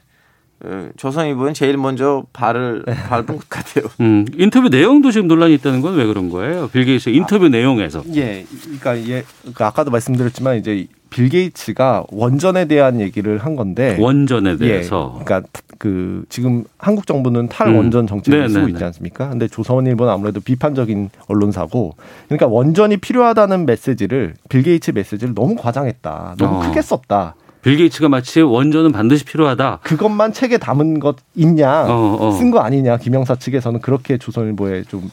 [0.65, 3.85] 에, 조선일보는 제일 먼저 발을 밟은 것 같아요.
[3.99, 6.69] 음, 인터뷰 내용도 지금 논란이 있다는 건 왜 그런 거예요?
[6.69, 8.03] 빌 게이츠 인터뷰 내용에서.
[8.15, 14.57] 예, 그러니까 예, 그 아까도 말씀드렸지만 이제 빌 게이츠가 원전에 대한 얘기를 한 건데 원전에
[14.57, 15.17] 대해서.
[15.19, 17.49] 예, 그러니까 그 지금 한국 정부는 음.
[17.49, 18.85] 탈원전 정책을 네, 쓰고 네, 있지 네.
[18.85, 19.29] 않습니까?
[19.29, 21.95] 근데 조선일보는 아무래도 비판적인 언론사고,
[22.27, 26.59] 그러니까 원전이 필요하다는 메시지를 빌 게이츠 메시지를 너무 과장했다, 너무 어.
[26.61, 27.35] 크게 썼다.
[27.61, 29.79] 빌 게이츠가 마치 원전은 반드시 필요하다.
[29.83, 32.31] 그것만 책에 담은 것 있냐, 어, 어.
[32.31, 35.09] 쓴거 아니냐, 김영사 측에서는 그렇게 조선일보에 좀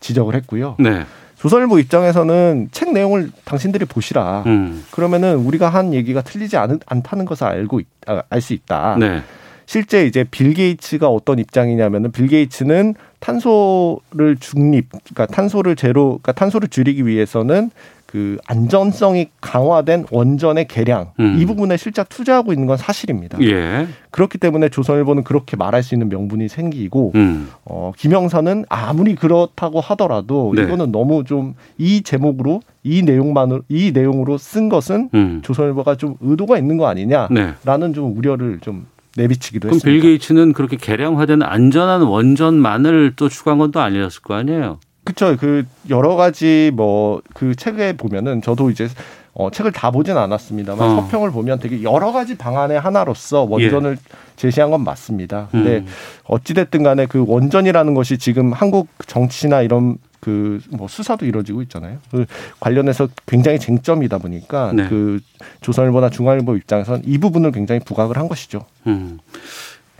[0.00, 0.76] 지적을 했고요.
[0.78, 1.04] 네.
[1.38, 4.42] 조선일보 입장에서는 책 내용을 당신들이 보시라.
[4.46, 4.84] 음.
[4.90, 7.80] 그러면은 우리가 한 얘기가 틀리지 않, 않다는 것을 알고
[8.28, 8.96] 알수 있다.
[8.98, 9.22] 네.
[9.66, 16.68] 실제 이제 빌 게이츠가 어떤 입장이냐면은 빌 게이츠는 탄소를 중립, 그러니까 탄소를 제로, 그러니까 탄소를
[16.68, 17.70] 줄이기 위해서는
[18.08, 21.36] 그 안전성이 강화된 원전의 개량 음.
[21.38, 23.38] 이 부분에 실적 투자하고 있는 건 사실입니다.
[23.42, 23.86] 예.
[24.10, 27.50] 그렇기 때문에 조선일보는 그렇게 말할 수 있는 명분이 생기고 음.
[27.66, 30.62] 어, 김영사는 아무리 그렇다고 하더라도 네.
[30.62, 35.40] 이거는 너무 좀 이 제목으로 이 내용만으로 이 내용으로 쓴 것은 음.
[35.42, 37.92] 조선일보가 좀 의도가 있는 거 아니냐라는 네.
[37.92, 39.92] 좀 우려를 좀 내비치기도 그럼 했습니다.
[39.92, 44.80] 빌 게이츠는 그렇게 개량화된 안전한 원전만을 또 추구한 건 또 아니었을 거 아니에요?
[45.14, 45.36] 그렇죠.
[45.38, 48.88] 그 여러 가지 뭐 그 책에 보면은 저도 이제
[49.32, 51.02] 어, 책을 다 보진 않았습니다만 어.
[51.02, 53.96] 서평을 보면 되게 여러 가지 방안의 하나로서 원전을
[54.36, 55.48] 제시한 건 맞습니다.
[55.52, 55.76] 근데 예.
[55.78, 55.86] 음.
[56.24, 61.98] 어찌됐든 간에 그 원전이라는 것이 지금 한국 정치나 이런 그 뭐 수사도 이루어지고 있잖아요.
[62.10, 62.26] 그
[62.58, 64.88] 관련해서 굉장히 쟁점이다 보니까 네.
[64.88, 65.20] 그
[65.60, 68.64] 조선일보나 중앙일보 입장에서는 이 부분을 굉장히 부각을 한 것이죠.
[68.88, 69.18] 음.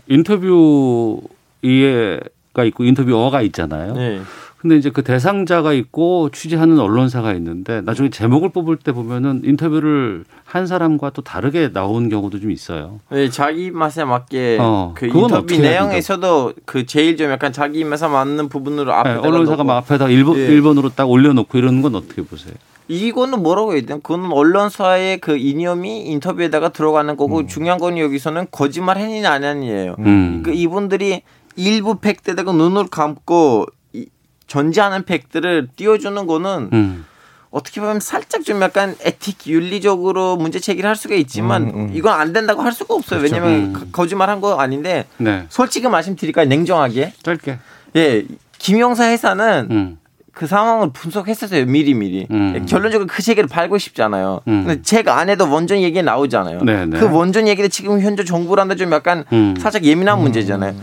[0.07, 1.21] 인터뷰
[1.61, 3.93] 이해가 있고 인터뷰어가 있잖아요.
[3.93, 4.19] 네.
[4.61, 10.67] 근데 이제 그 대상자가 있고 취재하는 언론사가 있는데 나중에 제목을 뽑을 때 보면은 인터뷰를 한
[10.67, 12.99] 사람과 또 다르게 나온 경우도 좀 있어요.
[13.09, 18.49] 네, 자기 맛에 맞게 어, 그 인터뷰 내용에서도 그 제일 좀 약간 자기 입맛에 맞는
[18.49, 20.41] 부분으로 앞에 네, 언론사가 막 앞에다 일본 예.
[20.47, 22.53] 일본으로 딱 올려놓고 이러는 건 어떻게 보세요?
[22.89, 24.01] 이거는 뭐라고 해야 되나?
[24.03, 29.95] 그건 언론사의 그 이념이 인터뷰에다가 들어가는 거고 중요한 건 여기서는 거짓말 했느냐 안 했느냐예요.
[29.99, 30.41] 음.
[30.43, 31.21] 그 이분들이
[31.55, 33.67] 일부 팩트에다가 눈을 감고
[34.49, 37.05] 이- 존재하는 팩트를 띄워주는 거는 음.
[37.51, 41.89] 어떻게 보면 살짝 좀 약간 에틱 윤리적으로 문제 제기를 할 수가 있지만 음, 음.
[41.93, 43.21] 이건 안 된다고 할 수가 없어요.
[43.21, 43.73] 왜냐면 음.
[43.73, 45.45] 거- 거짓말한 거 아닌데 네.
[45.49, 46.45] 솔직히 말씀드릴까요?
[46.47, 47.13] 냉정하게.
[47.23, 47.57] 짧게.
[47.95, 48.25] 예.
[48.59, 49.97] 김영사 회사는 음.
[50.31, 52.65] 그 상황을 분석했었어요 미리 미리 음.
[52.67, 54.41] 결론적으로 그 세계를 팔고 싶잖아요.
[54.47, 54.65] 음.
[54.65, 56.61] 근데 책 안에도 원전 얘기 나오잖아요.
[56.63, 56.99] 네, 네.
[56.99, 59.55] 그 원전 얘기를 지금 현재 정부란다 좀 약간 음.
[59.59, 60.75] 살짝 예민한 문제잖아요.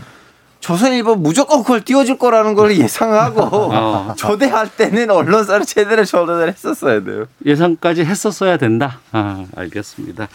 [0.67, 3.41] 조선일보 무조건 그걸 띄워줄 거라는 걸 예상하고
[3.73, 4.13] 어.
[4.17, 7.23] 초대할 때는 언론사를 제대로 조언을 했었어야 돼요.
[7.45, 8.99] 예상까지 했었어야 된다.
[9.13, 10.27] 아, 알겠습니다.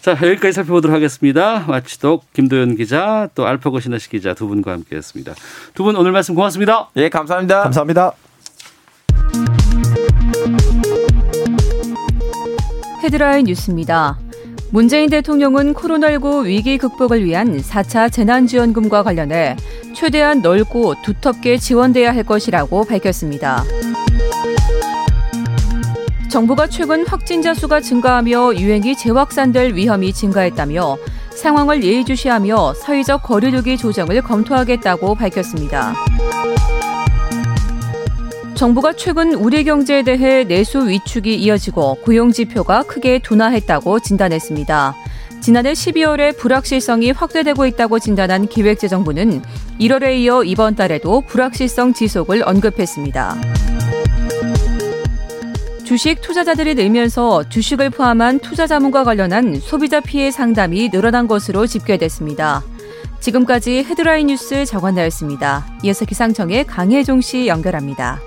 [0.00, 1.64] 자, 여기까지 살펴보도록 하겠습니다.
[1.66, 5.34] 마치독 김도현 기자, 또 알파고 신하시 기자 두 분과 함께 했습니다.
[5.74, 6.88] 두 분 오늘 말씀 고맙습니다.
[6.94, 7.62] 예, 감사합니다.
[7.64, 8.12] 감사합니다.
[13.02, 14.16] 헤드라인 뉴스입니다.
[14.72, 19.54] 문재인 대통령은 코로나19 위기 극복을 위한 4차 재난지원금과 관련해
[19.94, 23.64] 최대한 넓고 두텁게 지원돼야 할 것이라고 밝혔습니다.
[26.30, 30.96] 정부가 최근 확진자 수가 증가하며 유행이 재확산될 위험이 증가했다며
[31.36, 35.92] 상황을 예의주시하며 사회적 거리두기 조정을 검토하겠다고 밝혔습니다.
[38.54, 44.94] 정부가 최근 우리 경제에 대해 내수 위축이 이어지고 고용 지표가 크게 둔화했다고 진단했습니다.
[45.40, 49.42] 지난해 12월에 불확실성이 확대되고 있다고 진단한 기획재정부는
[49.80, 53.36] 1월에 이어 이번 달에도 불확실성 지속을 언급했습니다.
[55.84, 62.62] 주식 투자자들이 늘면서 주식을 포함한 투자 자문과 관련한 소비자 피해 상담이 늘어난 것으로 집계됐습니다.
[63.20, 65.66] 지금까지 헤드라인 뉴스 정원나였습니다.
[65.82, 68.20] 이어서 기상청의 강혜종 씨 연결합니다.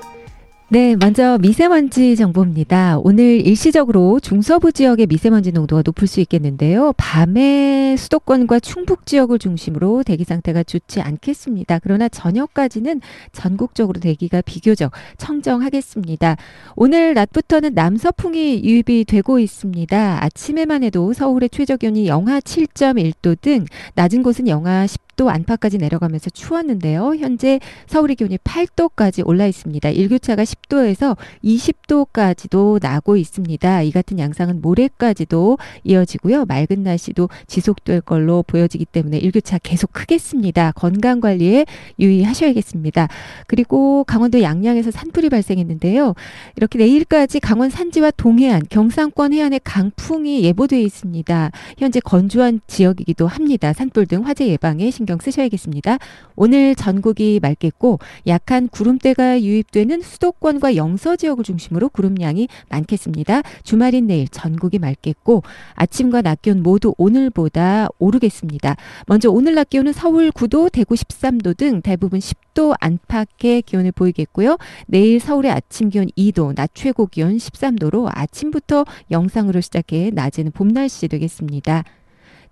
[0.67, 2.97] 네, 먼저 미세먼지 정보입니다.
[2.97, 6.91] 오늘 일시적으로 중서부 지역의 미세먼지 농도가 높을 수 있겠는데요.
[6.97, 11.77] 밤에 수도권과 충북 지역을 중심으로 대기 상태가 좋지 않겠습니다.
[11.83, 13.01] 그러나 저녁까지는
[13.31, 16.35] 전국적으로 대기가 비교적 청정하겠습니다.
[16.75, 20.23] 오늘 낮부터는 남서풍이 유입이 되고 있습니다.
[20.23, 27.15] 아침에만 해도 서울의 최저 기온이 영하 7.1도 등 낮은 곳은 영하 10도 안팎까지 내려가면서 추웠는데요.
[27.15, 29.89] 현재 서울의 기온이 8도까지 올라 있습니다.
[29.89, 33.81] 일교차가 10도에서 20도까지도 나고 있습니다.
[33.83, 36.43] 이 같은 양상은 모레까지도 이어지고요.
[36.45, 40.73] 맑은 날씨도 지속될 걸로 보여지기 때문에 일교차 계속 크겠습니다.
[40.73, 41.65] 건강 관리에
[41.97, 43.07] 유의하셔야겠습니다.
[43.47, 46.13] 그리고 강원도 양양에서 산불이 발생했는데요.
[46.57, 51.51] 이렇게 내일까지 강원 산지와 동해안, 경상권 해안에 강풍이 예보돼 있습니다.
[51.77, 53.71] 현재 건조한 지역이기도 합니다.
[53.71, 55.97] 산불 등 화재 예방에 신경 쓰셔야겠습니다.
[56.35, 63.41] 오늘 전국이 맑겠고 약한 구름대가 유입되는 수도권과 영서 지역을 중심으로 구름량이 많겠습니다.
[63.63, 68.75] 주말인 내일 전국이 맑겠고 아침과 낮 기온 모두 오늘보다 오르겠습니다.
[69.07, 74.57] 먼저 오늘 낮 기온은 서울 9도, 대구 13도 등 대부분 10도 안팎의 기온을 보이겠고요.
[74.87, 81.07] 내일 서울의 아침 기온 2도, 낮 최고 기온 13도로 아침부터 영상으로 시작해 낮에는 봄 날씨
[81.07, 81.83] 되겠습니다.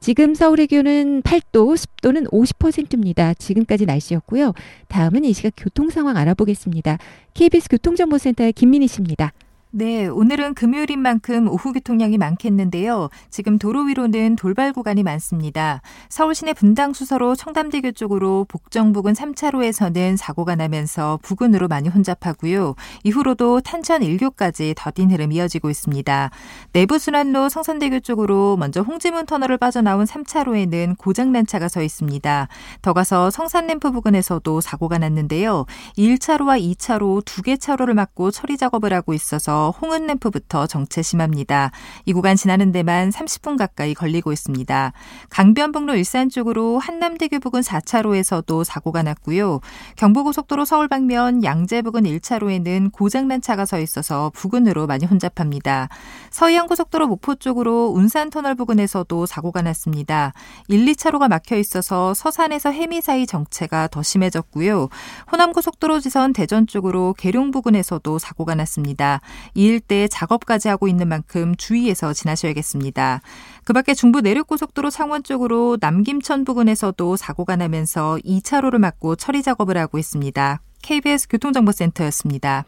[0.03, 3.33] 지금 서울의 기온은 8도, 습도는 50%입니다.
[3.35, 4.51] 지금까지 날씨였고요.
[4.89, 6.97] 다음은 이 시각 교통 상황 알아보겠습니다.
[7.33, 9.31] KBS 교통정보센터의 김민희 씨입니다.
[9.75, 13.09] 네, 오늘은 금요일인 만큼 오후 교통량이 많겠는데요.
[13.31, 15.81] 지금 도로 위로는 돌발 구간이 많습니다.
[16.09, 22.75] 서울 시내 분당 수서로 청담대교 쪽으로 복정 부근 3차로에서는 사고가 나면서 부근으로 많이 혼잡하고요.
[23.03, 26.29] 이후로도 탄천 1교까지 더딘 흐름 이어지고 있습니다.
[26.73, 32.47] 내부 순환로 성산대교 쪽으로 먼저 홍지문 터널을 빠져나온 3차로에는 고장난 차가 서 있습니다.
[32.83, 35.65] 더 가서 성산 램프 부근에서도 사고가 났는데요.
[35.97, 41.71] 1차로와 2차로 두 개 차로를 막고 처리 작업을 하고 있어 서 홍은램프부터 정체 심합니다.
[42.05, 44.91] 이 구간 지나는 데만 30분 가까이 걸리고 있습니다.
[45.29, 49.61] 강변북로 일산 쪽으로 한남대교 부근 4차로에서도 사고가 났고요.
[49.95, 55.87] 경부고속도로 서울 방면 양재 부근 1차로에는 고장난 차가 서 있어서 부근으로 많이 혼잡합니다.
[56.31, 60.33] 서해안고속도로 목포 쪽으로 운산터널 부근에서도 사고가 났습니다.
[60.67, 64.89] 1, 2차로가 막혀 있어서 서산에서 해미 사이 정체가 더 심해졌고요.
[65.31, 69.21] 호남고속도로 지선 대전 쪽으로 계룡 부근에서도 사고가 났습니다.
[69.55, 73.21] 이 일대 작업까지 하고 있는 만큼 주의해서 지나셔야겠습니다.
[73.63, 79.97] 그 밖에 중부 내륙고속도로 창원 쪽으로 남김천 부근에서도 사고가 나면서 2차로를 막고 처리 작업을 하고
[79.97, 80.61] 있습니다.
[80.81, 82.65] KBS 교통정보센터였습니다.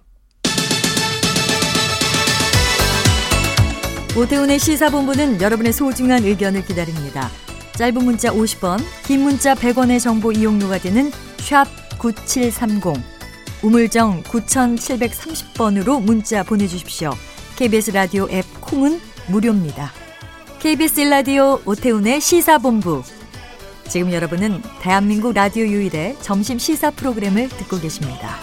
[4.17, 7.29] 오태훈의 시사본부는 여러분의 소중한 의견을 기다립니다.
[7.73, 11.65] 짧은 문자 50원, 긴 문자 100원의 정보 이용료가 되는 샵
[11.99, 13.14] 9730,
[13.65, 17.13] 우물정 9730번으로 문자 보내주십시오.
[17.55, 19.91] KBS 라디오 앱 콩은 무료입니다.
[20.59, 23.01] KBS 라디오 오태훈의 시사본부.
[23.89, 28.35] 지금 여러분은 대한민국 라디오 유일의 점심 시사 프로그램을 듣고 계십니다.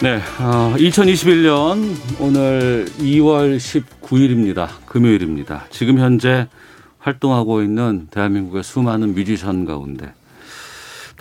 [0.00, 4.68] 네, 어, 2021년 오늘 2월 19일입니다.
[4.86, 5.66] 금요일입니다.
[5.70, 6.46] 지금 현재
[7.00, 10.14] 활동하고 있는 대한민국의 수많은 뮤지션 가운데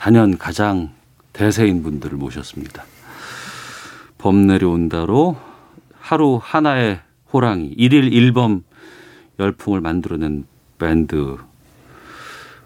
[0.04, 0.90] 단연 가장
[1.32, 2.84] 대세인 분들을 모셨습니다.
[4.18, 5.38] 범 내려온다로
[5.98, 7.00] 하루 하나의
[7.32, 8.66] 호랑이, 일일 일범
[9.40, 10.44] 열풍을 만들어낸
[10.78, 11.38] 밴드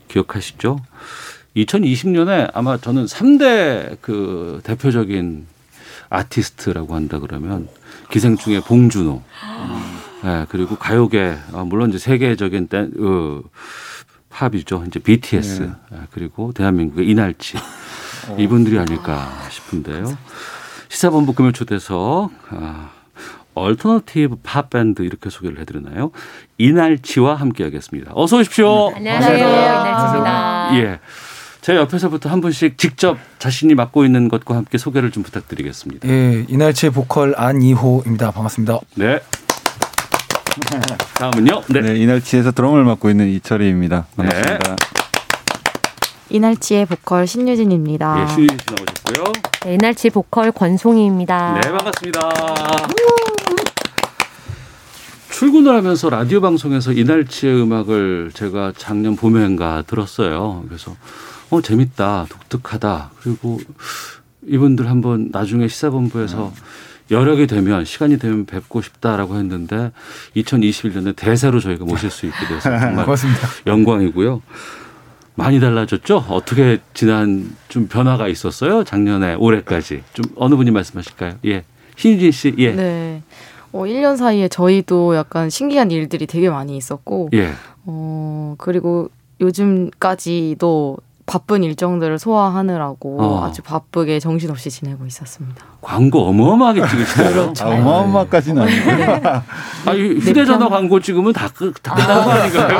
[0.07, 0.79] 기억하시죠?
[1.55, 5.45] 2020년에 아마 저는 3대 그 대표적인
[6.09, 7.67] 아티스트라고 한다 그러면
[8.09, 9.21] 기생충의 봉준호,
[10.23, 13.43] 네, 그리고 가요계 아, 물론 이제 세계적인 댄, 어,
[14.37, 14.83] 팝이죠.
[14.87, 15.97] 이제 BTS 네.
[16.11, 17.57] 그리고 대한민국의 이날치
[18.29, 18.35] 어.
[18.37, 20.15] 이분들이 아닐까 싶은데요.
[20.89, 22.89] 시사본부 금요 초대석 아,
[23.55, 26.11] alternative 팝 밴드 이렇게 소개를 해드리나요?
[26.59, 28.11] 이날치와 함께하겠습니다.
[28.13, 28.93] 어서 오십시오.
[28.95, 29.37] 안녕하세요.
[29.37, 30.69] 이날치입니다.
[30.75, 30.99] 예.
[31.61, 36.07] 제 옆에서부터 한 분씩 직접 자신이 맡고 있는 것과 함께 소개를 좀 부탁드리겠습니다.
[36.07, 38.31] 예, 이날치의 보컬 안이호입니다.
[38.31, 38.79] 반갑습니다.
[38.95, 39.19] 네.
[41.15, 41.63] 다음은요.
[41.69, 41.81] 네.
[41.81, 41.95] 네.
[41.95, 44.07] 이날치에서 드럼을 맡고 있는 이철희입니다.
[44.15, 44.57] 반갑습니다.
[44.57, 44.75] 네.
[46.29, 48.21] 이날치의 보컬 신유진입니다.
[48.21, 49.33] 예, 신유진 씨 나오셨고요.
[49.63, 51.59] 네, 이날치 보컬 권송희입니다.
[51.61, 52.19] 네, 반갑습니다.
[55.31, 60.63] 출근을 하면서 라디오 방송에서 이날치의 음악을 제가 작년 봄에인가 들었어요.
[60.67, 60.95] 그래서
[61.49, 63.11] 어 재밌다, 독특하다.
[63.21, 63.59] 그리고
[64.47, 66.51] 이분들 한번 나중에 시사본부에서
[67.11, 69.91] 여력이 되면 시간이 되면 뵙고 싶다라고 했는데
[70.35, 73.47] 2021년에 대사로 저희가 모실 수 있게 돼서 정말 고맙습니다.
[73.65, 74.41] 영광이고요.
[75.35, 76.25] 많이 달라졌죠?
[76.29, 78.83] 어떻게 지난 좀 변화가 있었어요?
[78.83, 81.35] 작년에 올해까지 좀 어느 분이 말씀하실까요?
[81.45, 81.63] 예,
[81.95, 83.21] 신유진 씨, 예, 네.
[83.71, 87.51] 어, 1년 사이에 저희도 약간 신기한 일들이 되게 많이 있었고, 예.
[87.85, 90.97] 어, 그리고 요즘까지도
[91.27, 93.43] 바쁜 일정들을 소화하느라고 어.
[93.45, 95.61] 아주 바쁘게 정신없이 지내고 있었습니다.
[95.81, 97.31] 광고 어마어마하게 찍으시네요.
[97.33, 97.65] 그렇죠.
[97.67, 99.21] 아, 어마어마까지는 아니고요.
[99.85, 102.77] 아, 이 휴대전화 광고 찍으면 다, 끝- 다 끝난 거 아닌가요?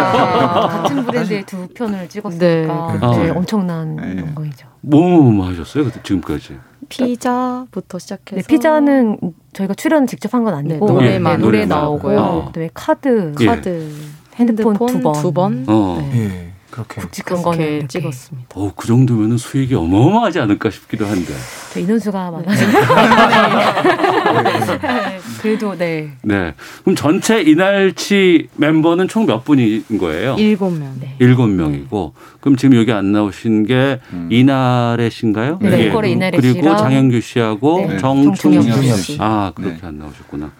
[0.70, 3.08] 같은 브랜드의 두 편을 찍었으니까 네.
[3.18, 3.30] 네, 네.
[3.32, 4.18] 엄청난 네.
[4.22, 4.66] 영광이죠.
[4.80, 5.84] 뭐뭐 하셨어요?
[5.84, 6.58] 그때 지금까지?
[6.88, 9.18] 피자부터 시작해서 네, 피자는
[9.52, 11.68] 저희가 출연 직접 한 건 아니고 네, 노래만 네, 노래 노래만.
[11.82, 12.20] 나오고요.
[12.20, 12.45] 어.
[12.45, 13.45] 그다음에 카드, 예.
[13.45, 13.91] 카드,
[14.36, 15.14] 핸드폰, 핸드폰 두 번.
[15.22, 15.66] 두 번.
[15.68, 15.98] 어.
[16.14, 16.54] 네.
[16.80, 17.01] 예, 그렇게.
[17.01, 17.88] 굵직한 거는 이렇게.
[17.88, 18.49] 찍었습니다.
[18.55, 21.34] 어, 그 정도면은 수익이 어마어마하지 않을까 싶기도 한데.
[21.73, 22.65] 저 인원수가 많아서
[24.82, 25.19] 네.
[25.41, 26.53] 그래도 네 네.
[26.84, 30.36] 그럼 전체 이날치 member는 총 몇 분인 거예요?
[30.39, 30.93] 일곱 명.
[31.01, 31.15] 네.
[31.19, 33.99] 일곱 명이고 그럼 지금 여기 안 나오신 게
[34.30, 35.59] 이나래 씨인가요?
[35.61, 36.11] 네, 네.
[36.11, 39.01] 이나래 그리고 장영규 씨하고 네, 정충엽 정충엽 씨.
[39.13, 39.17] 씨.
[39.19, 40.51] 아 그렇게 안 나오셨구나.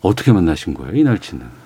[0.00, 1.65] 어떻게 만나신 거예요 이날치는?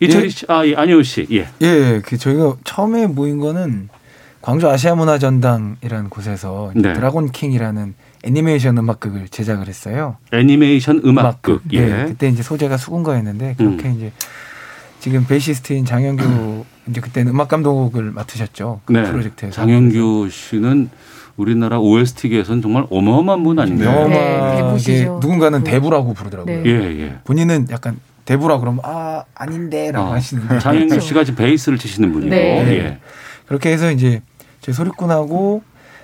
[0.00, 1.48] 이철희 씨, 아 예, 안효 씨, 예.
[1.62, 3.88] 예, 그 저희가 처음에 모인 거는
[4.42, 6.92] 광주 아시아 문화 전당이라는 곳에서 네.
[6.92, 7.94] 드라곤 킹이라는
[8.24, 10.16] 애니메이션 음악극을 제작을 했어요.
[10.32, 11.86] 애니메이션 음악극, 예.
[11.86, 14.12] 네, 그때 이제 소재가 수군가였는데 그렇게 이제
[15.00, 18.80] 지금 베이시스트인 장영규 이제 그때는 음악 감독을 맡으셨죠.
[18.84, 19.04] 그 네.
[19.04, 19.54] 프로젝트에서.
[19.54, 20.90] 장영규 씨는
[21.36, 23.90] 우리나라 OST계에서는 정말 어마어마한 분 아닌가요?
[23.90, 25.18] 영화계 대부시죠.
[25.20, 26.62] 누군가는 대부라고 부르더라고요.
[26.62, 26.70] 네.
[26.70, 27.18] 예, 예.
[27.24, 32.68] 본인은 약간 대부라 그러면 아 아닌데라고 어, 하시는데 장영규 씨가 지금 베이스를 치시는 분이고, 네.
[32.68, 32.98] 예.
[33.46, 34.20] 그렇게 해서 이제
[34.60, 35.62] 저희 소리꾼하고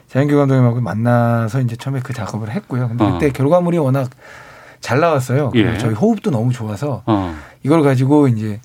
[0.09, 2.89] 장영규 감독님하고 만나서 이제 처음에 그 작업을 했고요.
[2.89, 3.13] 근데 어.
[3.13, 4.09] 그때 결과물이 워낙
[4.81, 5.53] 잘 나왔어요.
[5.57, 5.77] 예.
[5.79, 8.61] 저희 호흡도 너무 좋아서 어, 이걸 가지고 이제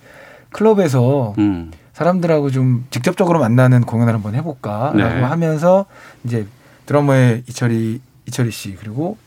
[0.51, 5.22] 클럽에서 음, 사람들하고 좀 직접적으로 만나는 공연을 한번 해볼까라고 네.
[5.22, 5.86] 하면서
[6.24, 6.45] 이제
[6.86, 9.18] 드러머의 이철이 이철이 씨 그리고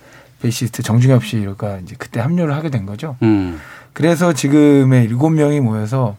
[0.40, 3.16] 베이시스트 정중엽 씨가 이제 그때 합류를 하게 된 거죠.
[3.22, 3.60] 음.
[3.92, 6.16] 그래서 지금의 일곱 명이 모여서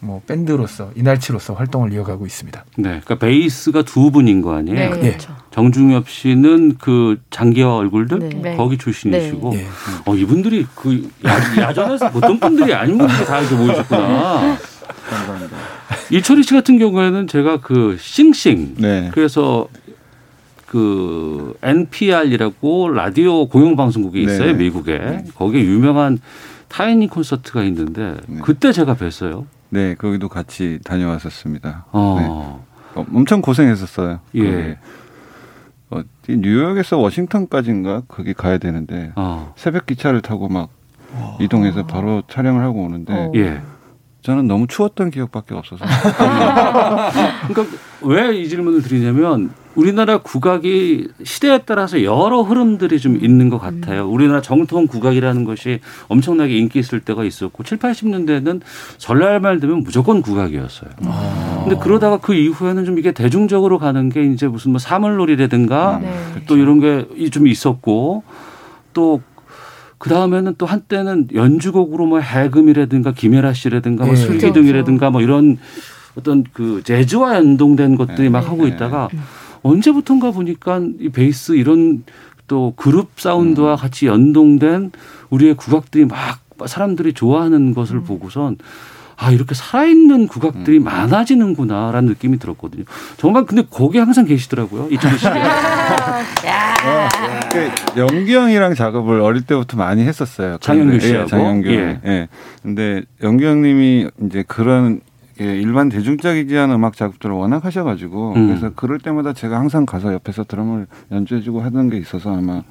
[0.00, 2.64] 뭐 밴드로서 이날치로서 활동을 이어가고 있습니다.
[2.76, 4.76] 네, 그러니까 베이스가 두 분인 거 아니에요?
[4.76, 5.08] 네, 예.
[5.08, 5.34] 그렇죠.
[5.50, 8.56] 정중엽 씨는 그 장기화 얼굴들 네.
[8.56, 9.66] 거기 출신이시고, 예.
[10.04, 14.58] 어 이분들이 그 야, 야전에서 보통 분들이 아닌 분들이 다 이렇게 모이셨구나.
[15.08, 15.56] 감사합니다.
[16.10, 19.10] 이철희 씨 같은 경우에는 제가 그 싱싱 네.
[19.12, 19.68] 그래서
[20.66, 24.54] 그 NPR이라고 라디오 공영방송국이 있어요 네.
[24.54, 26.18] 미국에 거기에 유명한
[26.68, 28.40] 타이니 콘서트가 있는데 네.
[28.42, 29.44] 그때 제가 뵀어요.
[29.70, 31.86] 네, 거기도 같이 다녀왔었습니다.
[31.92, 32.16] 어.
[32.20, 32.26] 네.
[32.28, 34.20] 어, 엄청 고생했었어요.
[34.36, 34.78] 예.
[35.90, 36.02] 거기.
[36.02, 39.52] 어, 뉴욕에서 워싱턴까지인가 거기 가야 되는데 어.
[39.56, 40.70] 새벽 기차를 타고 막
[41.40, 43.32] 이동해서 바로 촬영을 하고 오는데 어.
[43.36, 43.60] 예.
[44.22, 45.84] 저는 너무 추웠던 기억밖에 없어서
[47.46, 54.08] 그러니까 왜 이 질문을 드리냐면 우리나라 국악이 시대에 따라서 여러 흐름들이 좀 있는 것 같아요.
[54.08, 58.60] 우리나라 정통 국악이라는 것이 엄청나게 인기 있을 때가 있었고 7, 80년대에는
[58.98, 60.90] 설날말 되면 무조건 국악이었어요.
[61.64, 66.16] 근데 그러다가 그 이후에는 좀 이게 대중적으로 가는 게 이제 무슨 뭐 사물놀이라든가 네.
[66.48, 68.22] 또 이런 게 좀 있었고
[68.94, 74.20] 또그 다음에는 또 한때는 연주곡으로 뭐 해금이라든가 김혜라 씨라든가 뭐 네.
[74.20, 75.58] 슬기등이라든가 뭐 이런
[76.16, 79.08] 어떤 그 재즈와 연동된 것들이 막 하고 있다가
[79.66, 82.04] 언제부턴가 보니까 이 베이스 이런
[82.46, 84.92] 또 그룹 사운드와 같이 연동된
[85.30, 88.56] 우리의 국악들이 막 사람들이 좋아하는 것을 보고선
[89.18, 92.84] 아 이렇게 살아있는 국악들이 많아지는구나라는 느낌이 들었거든요.
[93.16, 95.32] 정말 근데 거기 항상 계시더라고요 이철희 씨가.
[97.50, 100.58] 그 영규 형이랑 작업을 어릴 때부터 많이 했었어요.
[100.60, 101.24] 장영규 그런데, 씨하고?
[101.24, 101.68] 예, 장영규.
[101.70, 102.00] 예.
[102.04, 102.28] 예.
[102.62, 105.00] 근데 영규 형님이 이제 그런
[105.40, 108.48] 예, 일반 대중적이지 않은 음악 작업들을 워낙 하셔가지고 음.
[108.48, 112.62] 그래서 그럴 때마다 제가 항상 가서 옆에서 드럼을 연주해주고 하던 게 있어서 아마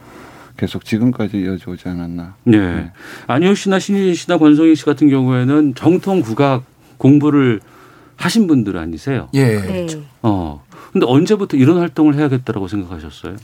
[0.58, 2.36] 계속 지금까지 이어져 오지 않았나.
[2.46, 2.92] 네.
[3.28, 6.64] 안효 씨나 신유진 씨나 권성희 씨 같은 경우에는 정통 국악
[6.98, 7.60] 공부를
[8.16, 9.28] 하신 분들 아니세요?
[9.34, 9.60] 예.
[9.60, 9.88] 네.
[10.22, 10.64] 어.
[10.94, 13.36] 근데 언제부터 이런 활동을 해야겠다라고 생각하셨어요?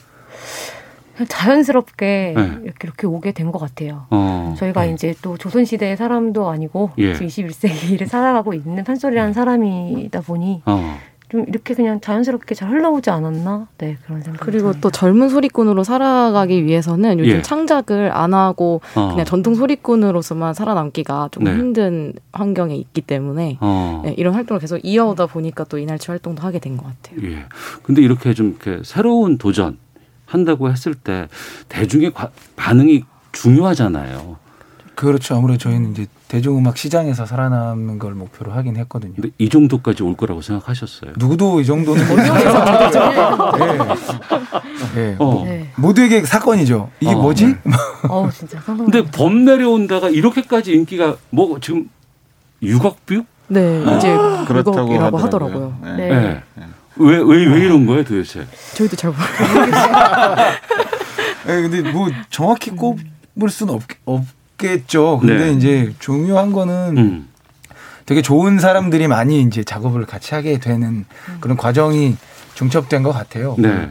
[1.28, 2.44] 자연스럽게 네.
[2.64, 4.06] 이렇게, 이렇게 오게 된 것 같아요.
[4.12, 4.56] 어.
[4.58, 7.14] 저희가 이제 또 조선시대 사람도 아니고 예.
[7.14, 10.98] 지금 21세기를 살아가고 있는 판소리라는 사람이다 보니 어.
[11.30, 13.68] 좀 이렇게 그냥 자연스럽게 잘 흘러오지 않았나?
[13.78, 14.42] 네 그런 생각.
[14.42, 17.42] 그리고 또 젊은 소리꾼으로 살아가기 위해서는 요즘 예.
[17.42, 19.10] 창작을 안 하고 어.
[19.12, 21.58] 그냥 전통 소리꾼으로서만 살아남기가 조금 네.
[21.58, 24.02] 힘든 환경에 있기 때문에 어.
[24.06, 27.30] 네, 이런 활동을 계속 이어오다 보니까 또 이날치 활동도 하게 된 것 같아요.
[27.32, 27.46] 예.
[27.84, 29.78] 근데 이렇게 좀 이렇게 새로운 도전
[30.32, 31.28] 한다고 했을 때
[31.68, 33.04] 대중의 과- 반응이
[33.34, 34.38] 중요하잖아요.
[34.96, 35.36] 그렇죠.
[35.36, 39.14] 아무래도 저희는 이제 대중음악 시장에서 살아남는 걸 목표로 하긴 했거든요.
[39.16, 41.14] 근데 이 정도까지 올 거라고 생각하셨어요?
[41.18, 42.04] 누구도 이 정도는
[44.96, 45.02] 예.
[45.02, 45.16] 예.
[45.20, 45.44] 어.
[45.46, 45.70] 네.
[45.76, 46.90] 모두에게 사건이죠.
[47.00, 47.18] 이게 어.
[47.22, 47.56] 뭐지?
[48.10, 48.86] 어 진짜 상상.
[48.90, 51.90] 근데 범 내려온다가 이렇게까지 인기가 뭐 지금
[52.62, 53.24] 6억 view?
[53.48, 54.16] 네, 이제
[54.48, 55.74] 그렇다고 그거이라고 하더라고요.
[55.82, 55.98] 하더라고요.
[55.98, 56.44] 네.
[57.02, 57.18] 네.
[57.18, 58.46] 왜, 왜, 왜 이런 거예요 도대체?
[58.76, 59.94] 저희도 잘 모르겠어요.
[61.48, 65.20] 예, 근데 뭐 정확히 꼽을 수는 없, 없겠죠.
[65.20, 65.52] 근데 네.
[65.54, 67.28] 이제 중요한 거는 음.
[68.06, 71.06] 되게 좋은 사람들이 많이 이제 작업을 같이 하게 되는
[71.40, 72.18] 그런 과정이
[72.56, 73.56] 중첩된 것 같아요.
[73.58, 73.90] 네.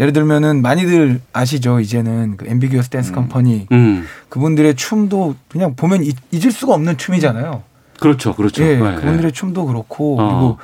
[0.00, 1.78] 예를 들면은 많이들 아시죠?
[1.78, 4.06] 이제는 그 앰비기어스 댄스 컴퍼니 음.
[4.30, 7.62] 그분들의 춤도 그냥 보면 잊, 잊을 수가 없는 춤이잖아요.
[8.00, 8.34] 그렇죠.
[8.34, 8.64] 그렇죠.
[8.64, 9.30] 예, 네, 그분들의 네.
[9.30, 10.26] 춤도 그렇고 어.
[10.28, 10.58] 그리고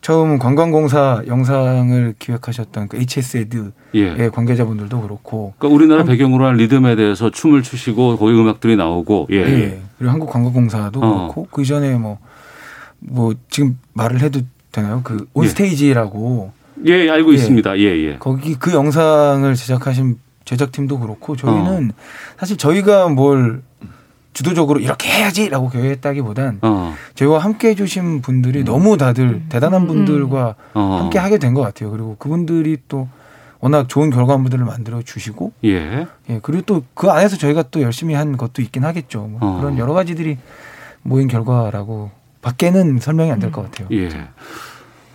[0.00, 4.28] 처음 관광공사 영상을 기획하셨던 그 HSED의 예.
[4.28, 9.36] 관계자분들도 그렇고 그러니까 우리나라 배경으로 한 리듬에 대해서 춤을 추시고 거기 음악들이 나오고 예.
[9.36, 9.80] 예.
[9.98, 11.16] 그리고 한국 관광공사도 어.
[11.18, 14.40] 그렇고 그 이전에 뭐뭐 지금 말을 해도
[14.70, 15.00] 되나요?
[15.02, 15.26] 그 예.
[15.34, 16.52] 온스테이지라고
[16.86, 17.34] 예, 알고 예.
[17.34, 17.78] 있습니다.
[17.78, 18.16] 예, 예.
[18.18, 21.36] 거기 그 영상을 제작하신 제작팀도 그렇고 어.
[21.36, 21.92] 저희는
[22.38, 23.62] 사실 저희가 뭘
[24.32, 26.94] 주도적으로 이렇게 해야지라고 계획했다기보단 어.
[27.16, 30.98] 저희와 함께 해주신 분들이 너무 다들 대단한 분들과 어.
[31.00, 31.90] 함께 하게 된 것 같아요.
[31.90, 33.08] 그리고 그분들이 또
[33.60, 36.06] 워낙 좋은 결과물들을 만들어 주시고 예.
[36.30, 39.22] 예 그리고 또 그 안에서 저희가 또 열심히 한 것도 있긴 하겠죠.
[39.22, 39.58] 뭐 어.
[39.60, 40.38] 그런 여러 가지들이
[41.02, 42.10] 모인 결과라고
[42.42, 43.88] 밖에는 설명이 안 될 것 같아요.
[43.90, 44.08] 예.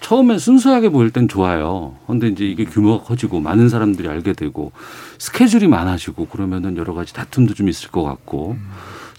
[0.02, 1.94] 처음엔 순수하게 보일 땐 좋아요.
[2.08, 4.74] 근데 이제 이게 규모가 커지고 많은 사람들이 알게 되고
[5.18, 8.58] 스케줄이 많아지고 그러면은 여러 가지 다툼도 좀 있을 것 같고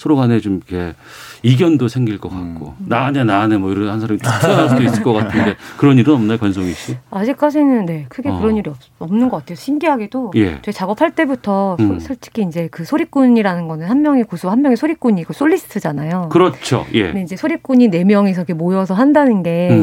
[0.05, 0.95] 서로 간에 좀 이렇게
[1.43, 4.83] 이견도 생길 것 같고 나 아냐 나 아냐 뭐 이런 한 사람이 툭 튀어나올 수도
[4.83, 6.97] 있을 것 같은데 그런 일은 없나요, 권성희 씨?
[7.11, 8.39] 아직까지는 네 크게 어.
[8.39, 9.57] 그런 일이 없, 없는 것 같아요.
[9.57, 10.61] 신기하게도 예.
[10.61, 12.01] 저희 작업할 때부터 소- 음.
[12.01, 16.29] 솔직히 이제 그 소리꾼이라는 거는 한 명이 고수, 한 명이 소리꾼이고 솔리스트잖아요.
[16.31, 16.85] 그렇죠.
[16.93, 17.05] 예.
[17.05, 19.75] 근데 이제 소리꾼이 네 명이서 이렇게 모여서 한다는 게또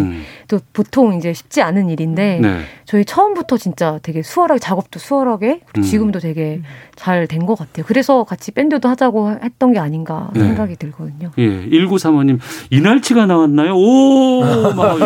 [0.57, 0.59] 음.
[0.73, 2.59] 보통 이제 쉽지 않은 일인데 네.
[2.85, 5.81] 저희 처음부터 진짜 되게 수월하게 작업도 수월하게 그리고 음.
[5.81, 6.61] 지금도 되게
[6.95, 7.85] 잘 된 것 같아요.
[7.87, 10.41] 그래서 같이 밴드도 하자고 했던 게 아닌가 네.
[10.41, 11.31] 생각이 들거든요.
[11.37, 12.39] 예, 1935님,
[12.69, 13.75] 이날치가 나왔나요?
[13.75, 14.73] 오!
[14.75, 14.97] 막,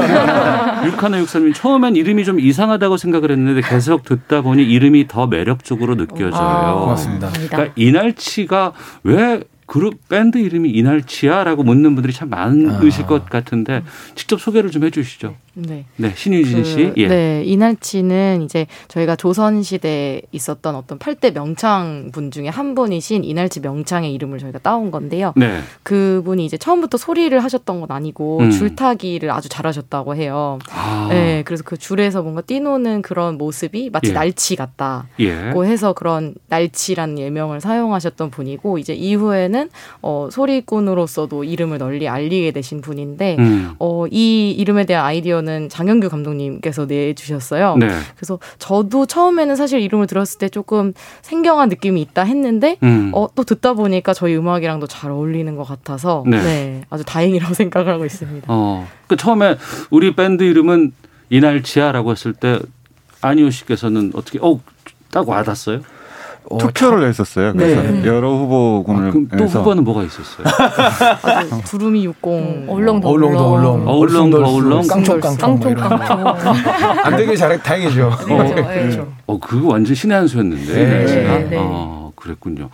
[0.85, 6.41] 육하나 육삼님, 처음엔 이름이 좀 이상하다고 생각을 했는데 계속 듣다 보니 이름이 더 매력적으로 느껴져요.
[6.41, 7.29] 아, 고맙습니다.
[7.31, 13.83] 그러니까 이날치가 왜 그룹 밴드 이름이 이날치야라고 묻는 분들이 참 많으실 것 같은데
[14.13, 15.35] 직접 소개를 좀 해주시죠.
[15.55, 15.85] 네.
[15.95, 16.75] 네, 신유진 씨.
[16.75, 17.07] 그, 예.
[17.07, 23.61] 네, 이날치는 이제 저희가 조선 시대에 있었던 어떤 팔대 명창 분 중에 한 분이신 이날치
[23.61, 25.33] 명창의 이름을 저희가 따온 건데요.
[25.37, 25.61] 네.
[25.83, 28.51] 그분이 이제 처음부터 소리를 하셨던 건 아니고 음.
[28.51, 30.59] 줄타기를 아주 잘하셨다고 해요.
[30.71, 31.07] 아.
[31.09, 34.13] 네, 그래서 그 줄에서 뭔가 뛰노는 그런 모습이 마치 예.
[34.13, 35.07] 날치 같다.
[35.19, 35.51] 예.
[35.53, 39.69] 고 해서 그런 날치라는 예명을 사용하셨던 분이고 이제 이후에는
[40.01, 43.71] 어, 소리꾼으로서도 이름을 널리 알리게 되신 분인데 음.
[43.79, 47.77] 어, 이 이름에 대한 아이디어는 장영규 감독님께서 내주셨어요.
[47.77, 47.87] 네.
[48.15, 53.11] 그래서 저도 처음에는 사실 이름을 들었을 때 조금 생경한 느낌이 있다 했는데 음.
[53.13, 56.41] 어, 또 듣다 보니까 저희 음악이랑도 잘 어울리는 것 같아서 네.
[56.41, 56.81] 네.
[56.89, 58.45] 아주 다행이라고 생각을 하고 있습니다.
[58.49, 59.57] 어, 그 처음에
[59.89, 60.93] 우리 밴드 이름은
[61.29, 62.59] 이날치야라고 했을 때
[63.21, 64.59] 안희호 씨께서는 어떻게 어,
[65.11, 65.81] 딱 와닿았어요?
[66.59, 67.53] 투표를 했었어요.
[67.53, 68.05] 그래서 네.
[68.05, 70.45] 여러 후보군을 아, 그럼 또 해서 후보는 뭐가 있었어요?
[71.23, 76.35] 아주 두루미 육공 얼렁 어울렁 더 얼렁, 얼렁, 깡총 깡총 뭐.
[77.03, 78.07] 안 되길 잘해 다행이죠.
[78.29, 80.73] 어, 어, 그거 완전 신의 한 수였는데.
[80.73, 80.81] 네.
[80.81, 81.37] 이날치가.
[81.39, 81.57] 네, 네.
[81.59, 82.69] 어, 그랬군요.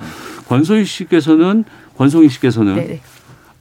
[0.48, 1.64] 권소희 씨께서는
[1.98, 3.02] 권송희 씨께서는 네, 네.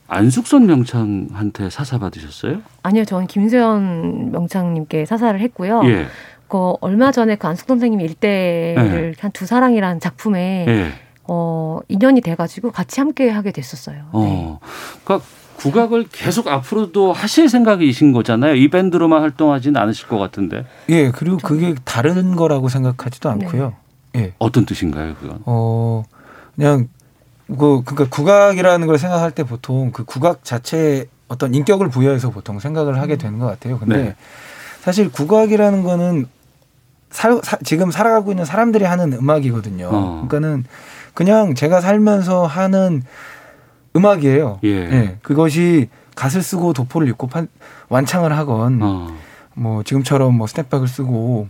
[0.07, 2.57] 안숙선 명창한테 사사 받으셨어요?
[2.83, 5.81] 아니요, 저는 김수현 명창님께 사사를 했고요.
[5.85, 6.07] 예.
[6.51, 10.91] 그 얼마 전에 그 안숙 선생님 일대를 한두 사랑이라는 작품에 예.
[11.23, 14.03] 어 인연이 돼가지고 같이 함께 하게 됐었어요.
[14.11, 14.59] 어.
[15.05, 15.25] 그러니까
[15.55, 18.55] 국악을 계속 앞으로도 하실 생각이신 거잖아요.
[18.55, 20.65] 이 밴드로만 활동하지는 않으실 것 같은데.
[20.89, 23.73] 예, 그리고 그게 다른 거라고 생각하지도 않고요.
[24.17, 24.33] 예.
[24.37, 25.39] 어떤 뜻인가요, 그건?
[25.45, 26.03] 어
[26.57, 26.89] 그냥
[27.47, 32.99] 그 그러니까 국악이라는 걸 생각할 때 보통 그 국악 자체에 어떤 인격을 부여해서 보통 생각을
[32.99, 33.79] 하게 되는 것 같아요.
[33.79, 34.15] 근데 네.
[34.81, 36.27] 사실 국악이라는 거는
[37.11, 39.89] 살, 사, 지금 살아가고 있는 사람들이 하는 음악이거든요.
[39.91, 40.25] 어.
[40.27, 40.65] 그러니까는
[41.13, 43.03] 그냥 제가 살면서 하는
[43.95, 44.59] 음악이에요.
[44.63, 45.17] 예.
[45.21, 47.47] 그것이 갓을 쓰고 도포를 입고 판,
[47.89, 49.07] 완창을 하건 어.
[49.53, 51.47] 뭐 지금처럼 뭐 스냅백을 쓰고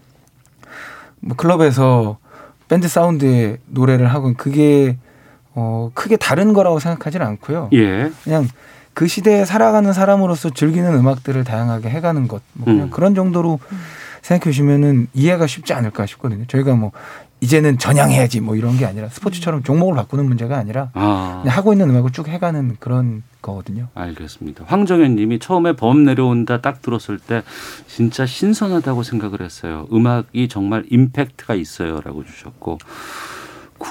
[1.19, 2.17] 뭐 클럽에서
[2.67, 4.97] 밴드 사운드의 노래를 하건 그게
[5.53, 7.69] 어 크게 다른 거라고 생각하지는 않고요.
[7.73, 8.11] 예.
[8.23, 8.47] 그냥
[8.93, 12.89] 그 시대에 살아가는 사람으로서 즐기는 음악들을 다양하게 해가는 것, 뭐 그냥 음.
[12.89, 13.59] 그런 정도로
[14.21, 16.45] 생각해 주시면은 이해가 쉽지 않을까 싶거든요.
[16.47, 16.91] 저희가 뭐
[17.41, 21.43] 이제는 전향해야지 뭐 이런 게 아니라 스포츠처럼 종목을 바꾸는 문제가 아니라 아.
[21.47, 23.87] 하고 있는 음악을 쭉 해가는 그런 거거든요.
[23.95, 24.65] 알겠습니다.
[24.67, 27.41] 황정현 님이 처음에 범 내려온다 딱 들었을 때
[27.87, 29.87] 진짜 신선하다고 생각을 했어요.
[29.91, 32.77] 음악이 정말 임팩트가 있어요라고 주셨고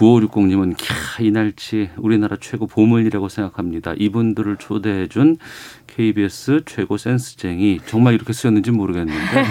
[0.00, 3.92] 9560님은 캬 이날치 우리나라 최고 보물이라고 생각합니다.
[3.98, 5.36] 이분들을 초대해 준
[5.86, 9.20] KBS 최고 센스쟁이 정말 이렇게 쓰였는지 모르겠는데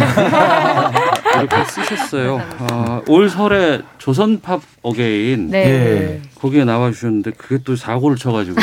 [1.38, 2.42] 이렇게 쓰셨어요.
[2.60, 5.60] 아, 올 설에 조선팝 어게인 네.
[5.60, 6.22] 예.
[6.36, 8.56] 거기에 나와 주셨는데 그게 또 사고를 쳐가지고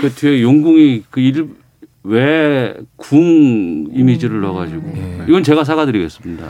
[0.00, 1.48] 그 뒤에 용궁이 그 일
[2.06, 6.46] 왜궁 이미지를 넣어가지고 이건 제가 사과드리겠습니다.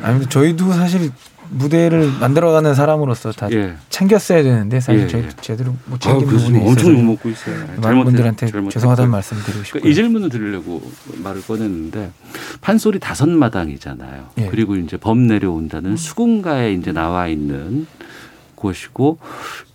[0.00, 1.10] 아무튼 저희도 사실
[1.52, 3.74] 무대를 만들어가는 사람으로서 다 예.
[3.90, 5.28] 챙겼어야 되는데 사실 예, 예.
[5.40, 7.66] 제대로 못 아, 챙긴 그래서 부분이 엄청 있어서 욕먹고 있어요.
[7.80, 8.46] 많은 분들한테.
[8.70, 9.80] 죄송하다는 말씀 드리고 싶고요.
[9.82, 10.82] 그러니까 이 질문을 드리려고
[11.22, 12.10] 말을 꺼냈는데
[12.60, 14.28] 판소리 다섯 마당이잖아요.
[14.38, 14.46] 예.
[14.46, 17.86] 그리고 이제 범 내려온다는 수군가에 이제 나와 있는
[18.54, 19.18] 곳이고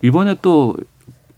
[0.02, 0.76] 이번에 또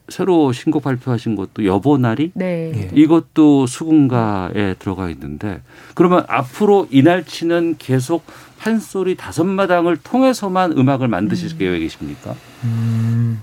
[0.08, 2.72] 새로 신곡 발표하신 것도 여보나리 네.
[2.74, 2.90] 예.
[2.92, 5.62] 이것도 수군가에 들어가 있는데
[5.94, 8.24] 그러면 앞으로 이 날치는 계속
[8.60, 12.34] 판소리 다섯 마당을 통해서만 음악을 만드실 계획이십니까?
[12.64, 13.40] 음,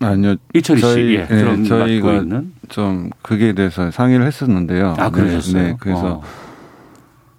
[0.00, 0.34] 아니요.
[0.52, 2.52] 이철희 씨, 저희, 예, 맡고 저희가 있는.
[2.68, 4.96] 좀 그게 대해서 상의를 했었는데요.
[4.98, 5.62] 아, 그러셨어요?
[5.62, 6.22] 네, 그래서 어.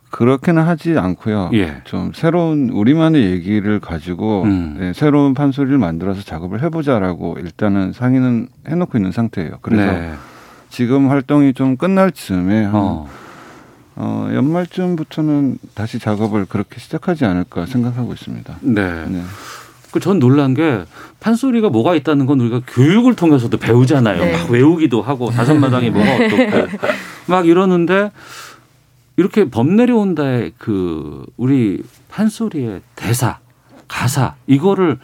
[0.10, 1.50] 그렇게는 하지 않고요.
[1.56, 1.82] 예.
[1.84, 4.78] 좀 새로운 우리만의 얘기를 가지고 음.
[4.80, 9.58] 네, 새로운 판소리를 만들어서 작업을 해보자라고 일단은 상의는 해놓고 있는 상태예요.
[9.62, 10.14] 그래서 네.
[10.70, 13.04] 지금 활동이 좀 끝날 즈음에 한
[13.96, 14.28] 어.
[14.30, 18.58] 어, 연말쯤부터는 다시 작업을 그렇게 시작하지 않을까 생각하고 있습니다.
[18.62, 19.06] 네.
[19.08, 19.24] 네.
[19.92, 20.84] 그전 놀란 게
[21.22, 24.24] 판소리가 뭐가 있다는 건 우리가 교육을 통해서도 배우잖아요.
[24.24, 24.32] 네.
[24.34, 26.78] 막 외우기도 하고 다섯 마당이 뭐가 어떻고
[27.28, 28.12] 막 이러는데
[29.16, 33.40] 이렇게 범 내려온다의 그 우리 판소리의 대사,
[33.88, 35.00] 가사 이거를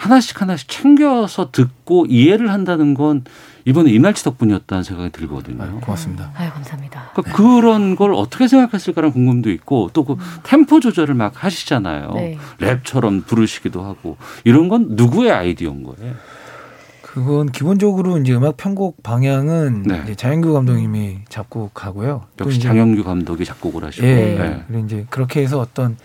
[0.00, 3.22] 하나씩 하나씩 챙겨서 듣고 이해를 한다는 건
[3.66, 5.78] 이번에 이날치 덕분이었다는 생각이 들거든요.
[5.80, 6.32] 고맙습니다.
[6.34, 7.10] 아유 감사합니다.
[7.12, 12.12] 그러니까 그런 걸 어떻게 생각했을까라는 궁금도 있고 또그 템포 조절을 막 하시잖아요.
[12.14, 12.38] 네.
[12.60, 16.14] 랩처럼 부르시기도 하고 이런 건 누구의 아이디어인 거예요?
[17.02, 20.00] 그건 기본적으로 이제 음악 편곡 방향은 네.
[20.04, 22.22] 이제 자연규 감독님이 잡고 가고요.
[22.38, 24.06] 또 역시 장영규 감독이 작곡을 하시고.
[24.06, 24.14] 예.
[24.14, 24.64] 네.
[24.66, 25.98] 그리고 이제 그렇게 해서 어떤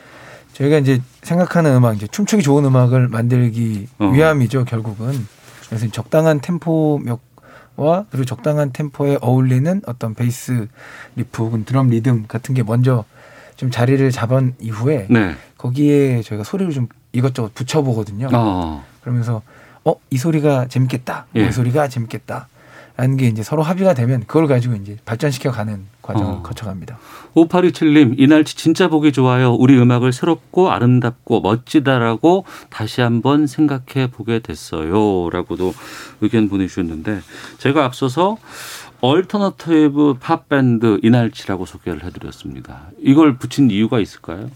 [0.55, 4.07] 저희가 이제 생각하는 음악, 이제 춤추기 좋은 음악을 만들기 어.
[4.07, 5.27] 위함이죠, 결국은.
[5.67, 7.17] 그래서 적당한 템포와
[8.09, 10.67] 그리고 적당한 템포에 어울리는 어떤 베이스
[11.17, 13.03] 리프 혹은 드럼 리듬 같은 게 먼저
[13.57, 15.35] 좀 자리를 잡은 이후에 네.
[15.57, 18.29] 거기에 저희가 소리를 좀 이것저것 붙여보거든요.
[18.33, 18.85] 어.
[19.01, 19.41] 그러면서
[19.83, 21.47] 어 이 소리가 재밌겠다, 어, 예.
[21.47, 22.47] 이 소리가 재밌겠다.
[22.97, 26.41] 라는 게 이제 서로 합의가 되면 그걸 가지고 이제 발전시켜 가는 과정을 어.
[26.41, 26.97] 거쳐갑니다.
[27.33, 29.53] 5827님, 이날치 진짜 보기 좋아요.
[29.53, 35.29] 우리 음악을 새롭고 아름답고 멋지다라고 다시 한번 생각해 보게 됐어요.
[35.29, 35.73] 라고도
[36.21, 37.19] 의견 보내주셨는데,
[37.57, 38.37] 제가 앞서서
[39.01, 42.91] alternative 팝밴드 이날치라고 소개를 해드렸습니다.
[42.99, 44.49] 이걸 붙인 이유가 있을까요?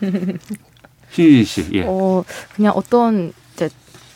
[1.10, 1.82] 신유진 씨, 예.
[1.84, 2.24] 어,
[2.54, 3.32] 그냥 어떤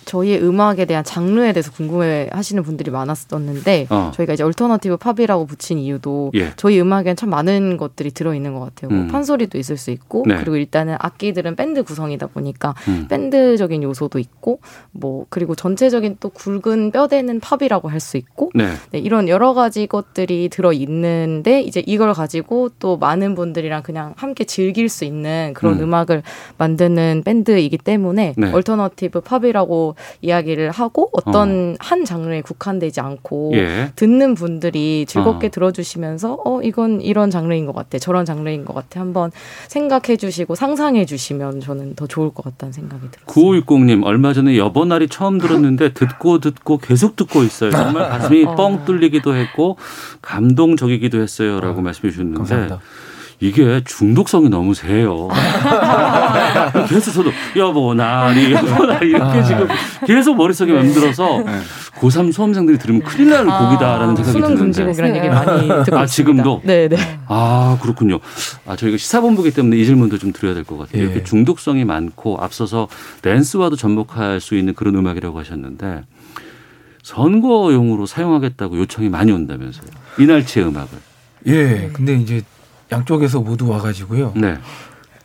[0.09, 4.11] 저희의 음악에 대한 장르에 대해서 궁금해 하시는 분들이 많았었는데 어.
[4.15, 6.53] 저희가 이제 alternative 팝이라고 붙인 이유도 예.
[6.57, 8.91] 저희 음악엔 참 많은 것들이 들어 있는 것 같아요.
[8.91, 9.09] 뭐 음.
[9.09, 10.37] 판소리도 있을 수 있고 네.
[10.37, 13.07] 그리고 일단은 악기들은 밴드 구성이다 보니까 음.
[13.09, 14.61] 밴드적인 요소도 있고
[14.93, 18.69] 뭐 그리고 전체적인 또 굵은 뼈대는 팝이라고 할 수 있고 네.
[18.93, 24.45] 네, 이런 여러 가지 것들이 들어 있는데 이제 이걸 가지고 또 많은 분들이랑 그냥 함께
[24.45, 25.83] 즐길 수 있는 그런 음.
[25.83, 25.95] 음.
[25.95, 26.23] 악을
[26.59, 28.53] 만드는 밴드이기 때문에 네.
[28.53, 33.93] alternative 팝이라고 이야기를 하고 어떤 한 장르에 국한되지 않고 예.
[33.97, 35.51] 듣는 분들이 즐겁게 어.
[35.51, 39.31] 들어주시면서 어 이건 이런 장르인 것 같아 저런 장르인 것 같아 한번
[39.69, 43.27] 생각해 주시고 상상해 주시면 저는 더 좋을 것 같다는 생각이 들어요.
[43.27, 47.71] 9560님, 얼마 전에 여보날이 처음 들었는데 듣고 듣고 계속 듣고 있어요.
[47.71, 48.55] 정말 가슴이 어.
[48.55, 49.77] 뻥 뚫리기도 했고
[50.23, 51.61] 감동적이기도 했어요.
[51.61, 52.81] 라고 말씀해 주셨는데 감사합니다.
[53.41, 55.29] 이게 중독성이 너무 세요.
[56.89, 59.43] 그래서 저도 여보 나리 여보 나리 이렇게 아.
[59.45, 59.69] 지금
[60.07, 61.45] 계속 머릿속에 맴들어서
[62.01, 64.63] 고3 수험생들이 들으면 큰일 날 아, 곡이다라는 생각이 수능 드는데.
[64.85, 66.07] 금지곡이라는 얘기 많이 듣고 아, 있습니다.
[66.07, 66.63] 지금도?
[66.65, 66.97] 네, 네.
[67.29, 68.19] 아, 그렇군요.
[68.67, 71.01] 아, 저희가 시사본부기 때문에 이 질문도 좀 드려야 될 것 같아요.
[71.03, 71.05] 예.
[71.07, 72.89] 이렇게 중독성이 많고 앞서서
[73.23, 76.03] 댄스와도 접목할 수 있는 그런 음악이라고 하셨는데
[77.05, 79.87] 선거용으로 사용하겠다고 요청이 많이 온다면서요.
[80.19, 80.89] 이날치의 음악을.
[81.47, 81.91] 예.
[81.93, 82.43] 근데 이제
[82.93, 84.33] 양쪽에서 모두 와가지고요.
[84.37, 84.57] 네.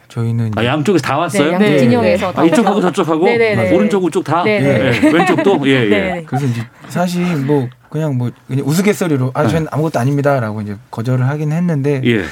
[0.09, 1.57] 저희는 아, 양쪽에서 다 왔어요?
[1.57, 2.81] 네, 양쪽 진영에서 아, 다 이쪽하고.
[2.81, 3.75] 저쪽하고 네네네.
[3.75, 5.01] 오른쪽 우쪽 다 네네.
[5.03, 5.89] 예, 왼쪽도 예 예.
[5.89, 6.23] 네.
[6.27, 11.51] 그래서 이제 사실 뭐 그냥 뭐 그냥 우스갯소리로 아 저는 아무것도 아닙니다라고 이제 거절을 하긴
[11.51, 12.25] 했는데 예.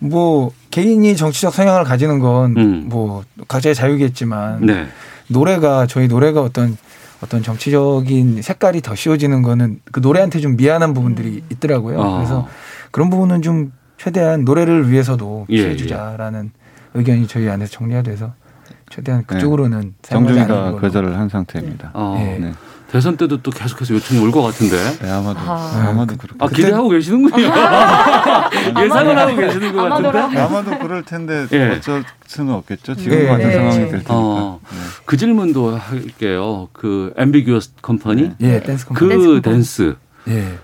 [0.00, 2.86] 뭐 개인이 정치적 성향을 가지는 건 음.
[2.88, 4.86] 뭐 각자의 자유겠지만 네.
[5.28, 6.76] 노래가 저희 노래가 어떤
[7.22, 12.02] 어떤 정치적인 색깔이 더 씌워지는 거는 그 노래한테 좀 미안한 부분들이 있더라고요.
[12.02, 12.16] 아.
[12.16, 12.48] 그래서
[12.90, 13.70] 그런 부분은 좀
[14.06, 16.50] 최대한 노래를 위해서도 예, 피해주자라는
[16.94, 18.32] 의견이 저희 안에서 정리가 돼서
[18.90, 20.14] 최대한 그쪽으로는 네.
[20.16, 20.72] 않는 정중이가.
[20.80, 21.92] 거절을 한 상태입니다.
[21.94, 22.38] 어, 예.
[22.38, 22.52] 네.
[22.90, 24.76] 대선 때도 또 계속해서 요청이 올 것 같은데.
[25.00, 25.86] 네, 아마도 아.
[25.88, 27.46] 아마도 그렇게 아, 기대하고 계시는군요.
[28.84, 30.40] 예상을 하고 계시는 것 같은데.
[30.40, 31.70] 아마도 그럴 텐데 예.
[31.70, 32.96] 어쩔 수는 없겠죠.
[32.96, 33.52] 지금 네, 같은 네.
[33.54, 34.14] 상황이 될 테니까.
[34.14, 34.76] 어, 네.
[35.06, 36.68] 그 질문도 할게요.
[36.72, 39.42] 그 Ambiguous Company 예, 댄스 그 컴퍼니.
[39.42, 39.94] 댄스,
[40.28, 40.58] 예.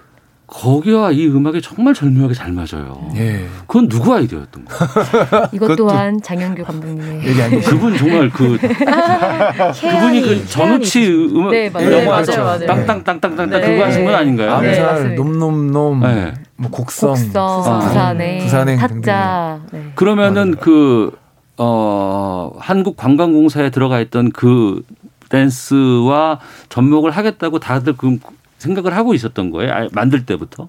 [0.48, 3.10] 거기와 이 음악이 정말 절묘하게 잘 맞아요.
[3.16, 3.44] 예.
[3.66, 5.48] 그건 누구 아이디어였던 거예요?
[5.52, 7.60] 이것 또한 장영규 감독님의 얘기.
[7.60, 11.92] 그분 정말 그 그분이 그 전우치 음악 네, 맞아요.
[11.92, 12.66] 영화에서 네, 맞아요, 맞아요.
[12.66, 13.60] 땅땅땅땅땅 네.
[13.60, 14.60] 그거 하신 분 아닌가요?
[14.62, 15.22] 네, 암살, 맞습니다.
[15.22, 16.34] 놈놈놈, 네.
[16.56, 17.78] 뭐 곡성, 곡성, 아.
[17.80, 19.60] 부산행, 부산행 타짜.
[19.70, 19.92] 네.
[19.96, 21.12] 그러면은 그,
[21.58, 24.82] 어, 한국관광공사에 들어가 있던 그
[25.28, 26.40] 댄스와
[26.70, 28.18] 접목을 하겠다고 다들 그
[28.58, 29.72] 생각을 하고 있었던 거예요?
[29.72, 30.68] 아, 만들 때부터?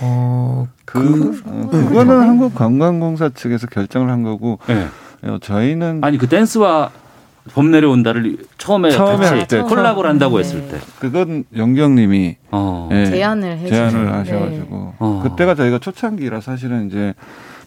[0.00, 4.86] 어, 그, 어, 그거는 한국 관광공사 측에서 결정을 한 거고 네.
[5.22, 6.90] 어, 저희는 아니, 그 댄스와
[7.52, 10.44] 범 내려온다를 처음에, 처음에 같이 할 때, 콜라보를 한다고 네.
[10.44, 10.78] 했을 때.
[11.00, 12.88] 그건 영경님이 어.
[12.92, 14.10] 예, 제안을 해주신 제안을 네.
[14.12, 15.20] 하셔가지고 어.
[15.24, 17.14] 그때가 저희가 초창기라 사실은 이제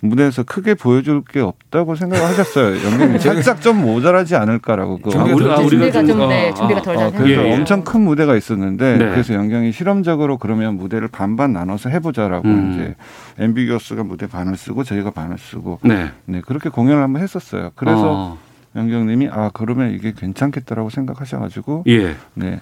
[0.01, 2.75] 무대에서 크게 보여줄 게 없다고 생각을 하셨어요.
[2.83, 4.97] 영경님 살짝 좀 모자라지 않을까라고.
[4.99, 7.23] 그 아, 우리- 아, 우리가 준비가 좀, 좀- 네, 어, 준비가 어, 덜 어, 돼서.
[7.23, 7.53] 그래서 예, 예.
[7.55, 9.09] 엄청 큰 무대가 있었는데 네.
[9.09, 12.71] 그래서 영경이 실험적으로 그러면 무대를 반반 나눠서 해보자라고 음.
[12.73, 12.95] 이제
[13.43, 16.09] 엠비겨스가 무대 반을 쓰고 저희가 반을 쓰고 네.
[16.25, 17.71] 네 그렇게 공연을 한번 했었어요.
[17.75, 18.37] 그래서 어.
[18.75, 22.15] 영경님이 아 그러면 이게 괜찮겠다라고 생각하셔가지고 예.
[22.33, 22.59] 네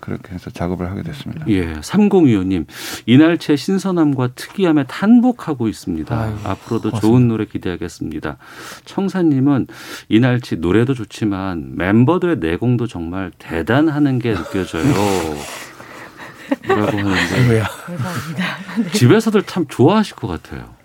[0.00, 1.44] 그렇게 해서 작업을 하게 됐습니다.
[1.48, 2.66] 예, 3025님
[3.06, 6.18] 이날치의 신선함과 특이함에 탄복하고 있습니다.
[6.18, 7.00] 아유, 앞으로도 고맙습니다.
[7.00, 8.36] 좋은 노래 기대하겠습니다.
[8.84, 9.66] 청사님은
[10.08, 14.84] 이날치 노래도 좋지만 멤버들의 내공도 정말 대단하는 게 느껴져요.
[16.66, 17.60] 라고 하는데.
[17.60, 18.90] 감사합니다.
[18.92, 20.78] 집에서들 참 좋아하실 것 같아요.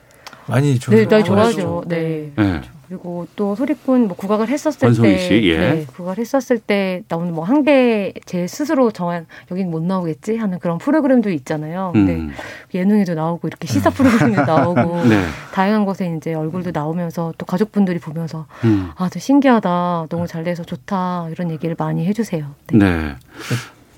[0.47, 1.83] 많이 좋 네, 나 좋아하죠.
[1.87, 2.33] 네.
[2.35, 2.61] 네.
[2.93, 5.57] 그리고 또 소리꾼 뭐 국악을 했었을 때, 씨, 예.
[5.57, 10.77] 네, 국악을 했었을 때 나오는 뭐 한계 제 스스로 정한 여긴 못 나오겠지 하는 그런
[10.77, 11.89] 프로그램도 있잖아요.
[11.91, 12.31] 근데 음.
[12.71, 15.25] 예능에도 나오고 이렇게 시사 프로그램도 나오고 네.
[15.53, 18.91] 다양한 곳에 이제 얼굴도 나오면서 또 가족분들이 보면서 음.
[18.95, 22.45] 아, 또 신기하다, 너무 잘 돼서 좋다 이런 얘기를 많이 해주세요.
[22.73, 22.77] 네.
[22.77, 23.15] 네.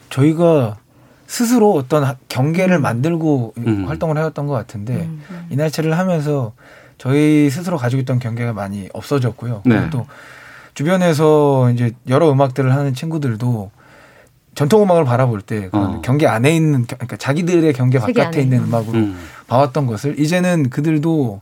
[0.10, 0.78] 저희가
[1.28, 3.86] 스스로 어떤 하- 경계를 만들고 음.
[3.90, 5.22] 활동을 해왔던 것 같은데 음.
[5.50, 6.54] 이날치를 하면서
[6.98, 9.62] 저희 스스로 가지고 있던 경계가 많이 없어졌고요.
[9.66, 9.76] 네.
[9.76, 10.06] 그리고 또
[10.74, 13.72] 주변에서 이제 여러 음악들을 하는 친구들도
[14.56, 16.02] 전통 음악을 바라볼 때 어.
[16.04, 18.64] 경계 안에 있는 겨- 그러니까 자기들의 경계 바깥에 있는.
[18.64, 19.18] 음악으로 음.
[19.48, 21.42] 봐왔던 것을 이제는 그들도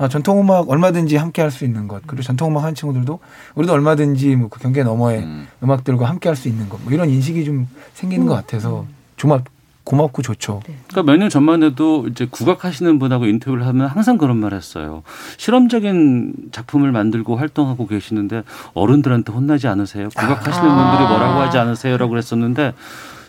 [0.00, 3.18] 아, 전통 음악 얼마든지 함께 할 수 있는 것 그리고 전통 음악 하는 친구들도
[3.56, 5.48] 우리도 얼마든지 뭐 그 경계 너머의 음.
[5.62, 5.70] 음.
[5.70, 8.86] 악들과 함께 할 수 있는 것 뭐 이런 인식이 좀 생기는 것 같아서
[9.16, 9.42] 정말
[9.88, 10.60] 고맙고 좋죠.
[10.88, 15.02] 그러니까 몇 년 전만 해도 이제 국악하시는 분하고 인터뷰를 하면 항상 그런 말 했어요.
[15.38, 18.42] 실험적인 작품을 만들고 활동하고 계시는데
[18.74, 20.10] 어른들한테 혼나지 않으세요?
[20.10, 20.90] 국악하시는 아.
[20.90, 22.74] 분들이 뭐라고 하지 않으세요라고 그랬었는데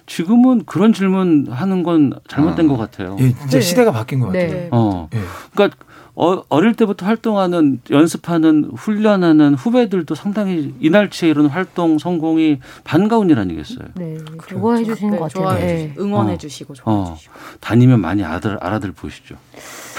[0.05, 3.15] 지금은 그런 질문 하는 건 잘못된 것 같아요.
[3.19, 3.61] 예, 진짜 네.
[3.61, 4.49] 시대가 바뀐 것 같아요.
[4.51, 4.67] 네.
[4.71, 5.07] 어.
[5.13, 5.19] 예.
[5.53, 5.77] 그러니까
[6.21, 13.87] 어, 어릴 때부터 활동하는 연습하는 훈련하는 후배들도 상당히 이날치에 이런 활동 성공이 반가운 일 아니겠어요.
[13.95, 14.17] 네,
[14.49, 15.45] 좋아해 주시는 것 같아요.
[15.45, 15.77] 좋아해 네.
[15.87, 16.37] 주시고 응원해 어.
[16.37, 19.37] 주시고 좋아해 어, 주시고 다니면 많이 알아들, 알아들 보시죠.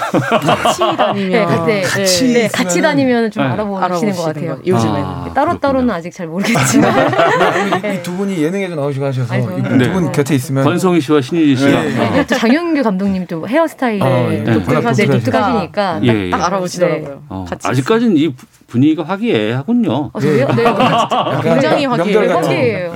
[0.09, 3.49] 같이 다니면 네, 같이, 같이 네, 같이 있으면은- 다니면 좀 네.
[3.49, 4.55] 알아보시는 것 같아요.
[4.57, 5.01] 거, 요즘에는.
[5.03, 5.89] 아, 따로 따로는.
[5.91, 7.93] 아직 잘 모르겠지만.
[7.95, 10.11] 이두 분이 예능에도 나오시고 하셔서 두분 네.
[10.11, 12.07] 곁에 있으면 권성희 씨와 신유진 씨가 네.
[12.07, 12.11] 어.
[12.13, 14.53] 네, 또 장영규 감독님 또 헤어스타일 아, 네, 네.
[14.53, 15.13] 독특하, 네, 독특하시니까.
[15.13, 16.07] 독특하시니까 예.
[16.07, 16.29] 예, 예.
[16.29, 17.23] 딱 알아보시더라고요.
[17.29, 20.11] 어, 아직까지는 이 부- 분위기가 화기애애하군요.
[20.21, 20.45] 네.
[21.43, 22.91] 굉장히 화기애애해요.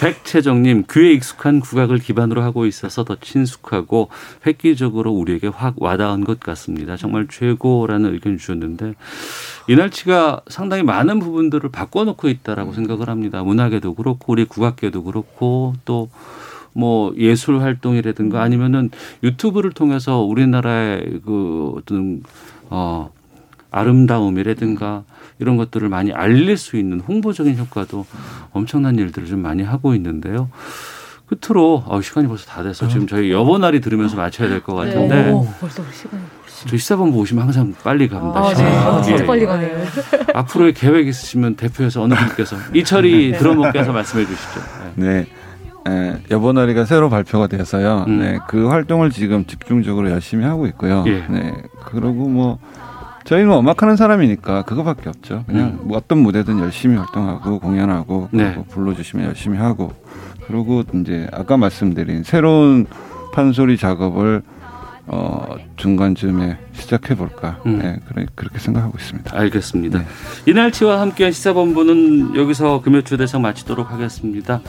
[0.00, 4.10] 백채정님 귀에 익숙한 국악을 기반으로 하고 있어서 더 친숙하고
[4.46, 6.96] 획기적으로 우리에게 확 와닿은 것 같습니다.
[6.96, 8.94] 정말 최고라는 의견 주셨는데
[9.68, 13.42] 이날치가 상당히 많은 부분들을 바꿔놓고 있다라고 생각을 합니다.
[13.42, 16.08] 문화계도 그렇고 우리 국악계도 그렇고 또
[16.76, 18.90] 뭐 예술 활동이라든가 아니면은
[19.22, 22.22] 유튜브를 통해서 우리나라의 그 어떤
[22.68, 23.10] 어
[23.70, 25.04] 아름다움이라든가
[25.38, 28.06] 이런 것들을 많이 알릴 수 있는 홍보적인 효과도
[28.52, 30.48] 엄청난 일들을 좀 많이 하고 있는데요.
[31.26, 35.44] 끝으로 어, 시간이 벌써 다 돼서 지금 저희 여보날이 들으면서 마쳐야 될 것 같은데 오,
[35.60, 36.22] 벌써 시간이.
[36.68, 38.40] 저희 시사본부 오시면 항상 빨리 갑니다.
[38.40, 38.64] 아, 네.
[38.64, 39.26] 아, 진짜 예.
[39.26, 39.76] 빨리 가네요.
[40.34, 44.60] 앞으로의 계획 있으시면 대표에서 어느 분께서 이철이 드러머께서 말씀해 주시죠.
[44.94, 45.26] 네.
[45.88, 48.04] 에, 여보나리가 새로 발표가 돼서요.
[48.08, 48.20] 음.
[48.20, 51.04] 네, 그 활동을 지금 집중적으로 열심히 하고 있고요.
[51.08, 51.24] 예.
[51.28, 51.52] 네,
[51.84, 52.58] 그리고 뭐
[53.26, 55.44] 저희는 뭐 음악하는 사람이니까 그거밖에 없죠.
[55.46, 58.56] 그냥 뭐 어떤 무대든 열심히 활동하고 공연하고 네.
[58.70, 59.92] 불러주시면 열심히 하고
[60.46, 62.86] 그리고 이제 아까 말씀드린 새로운
[63.34, 64.42] 판소리 작업을
[65.08, 67.58] 어, 중간쯤에 시작해 볼까.
[67.66, 67.78] 음.
[67.78, 69.36] 네, 그래, 그렇게 생각하고 있습니다.
[69.38, 70.02] 알겠습니다.
[70.46, 74.60] 이날치와 함께한 시사본부는 여기서 금요초 대상 마치도록 하겠습니다.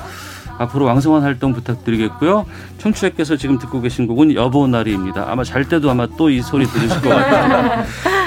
[0.59, 2.45] 앞으로 왕성한 활동 부탁드리겠고요.
[2.79, 5.25] 청취자께서 지금 듣고 계신 곡은 여보나리입니다.
[5.27, 7.83] 아마 잘 때도 아마 또 이 소리 들으실 것 같아요.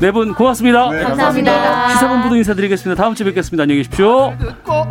[0.00, 0.88] 네 분 고맙습니다.
[0.90, 1.88] 감사합니다.
[1.90, 3.00] 시사본부도 인사드리겠습니다.
[3.00, 3.62] 다음 주에 뵙겠습니다.
[3.62, 4.34] 안녕히 계십시오.
[4.64, 4.88] 꼭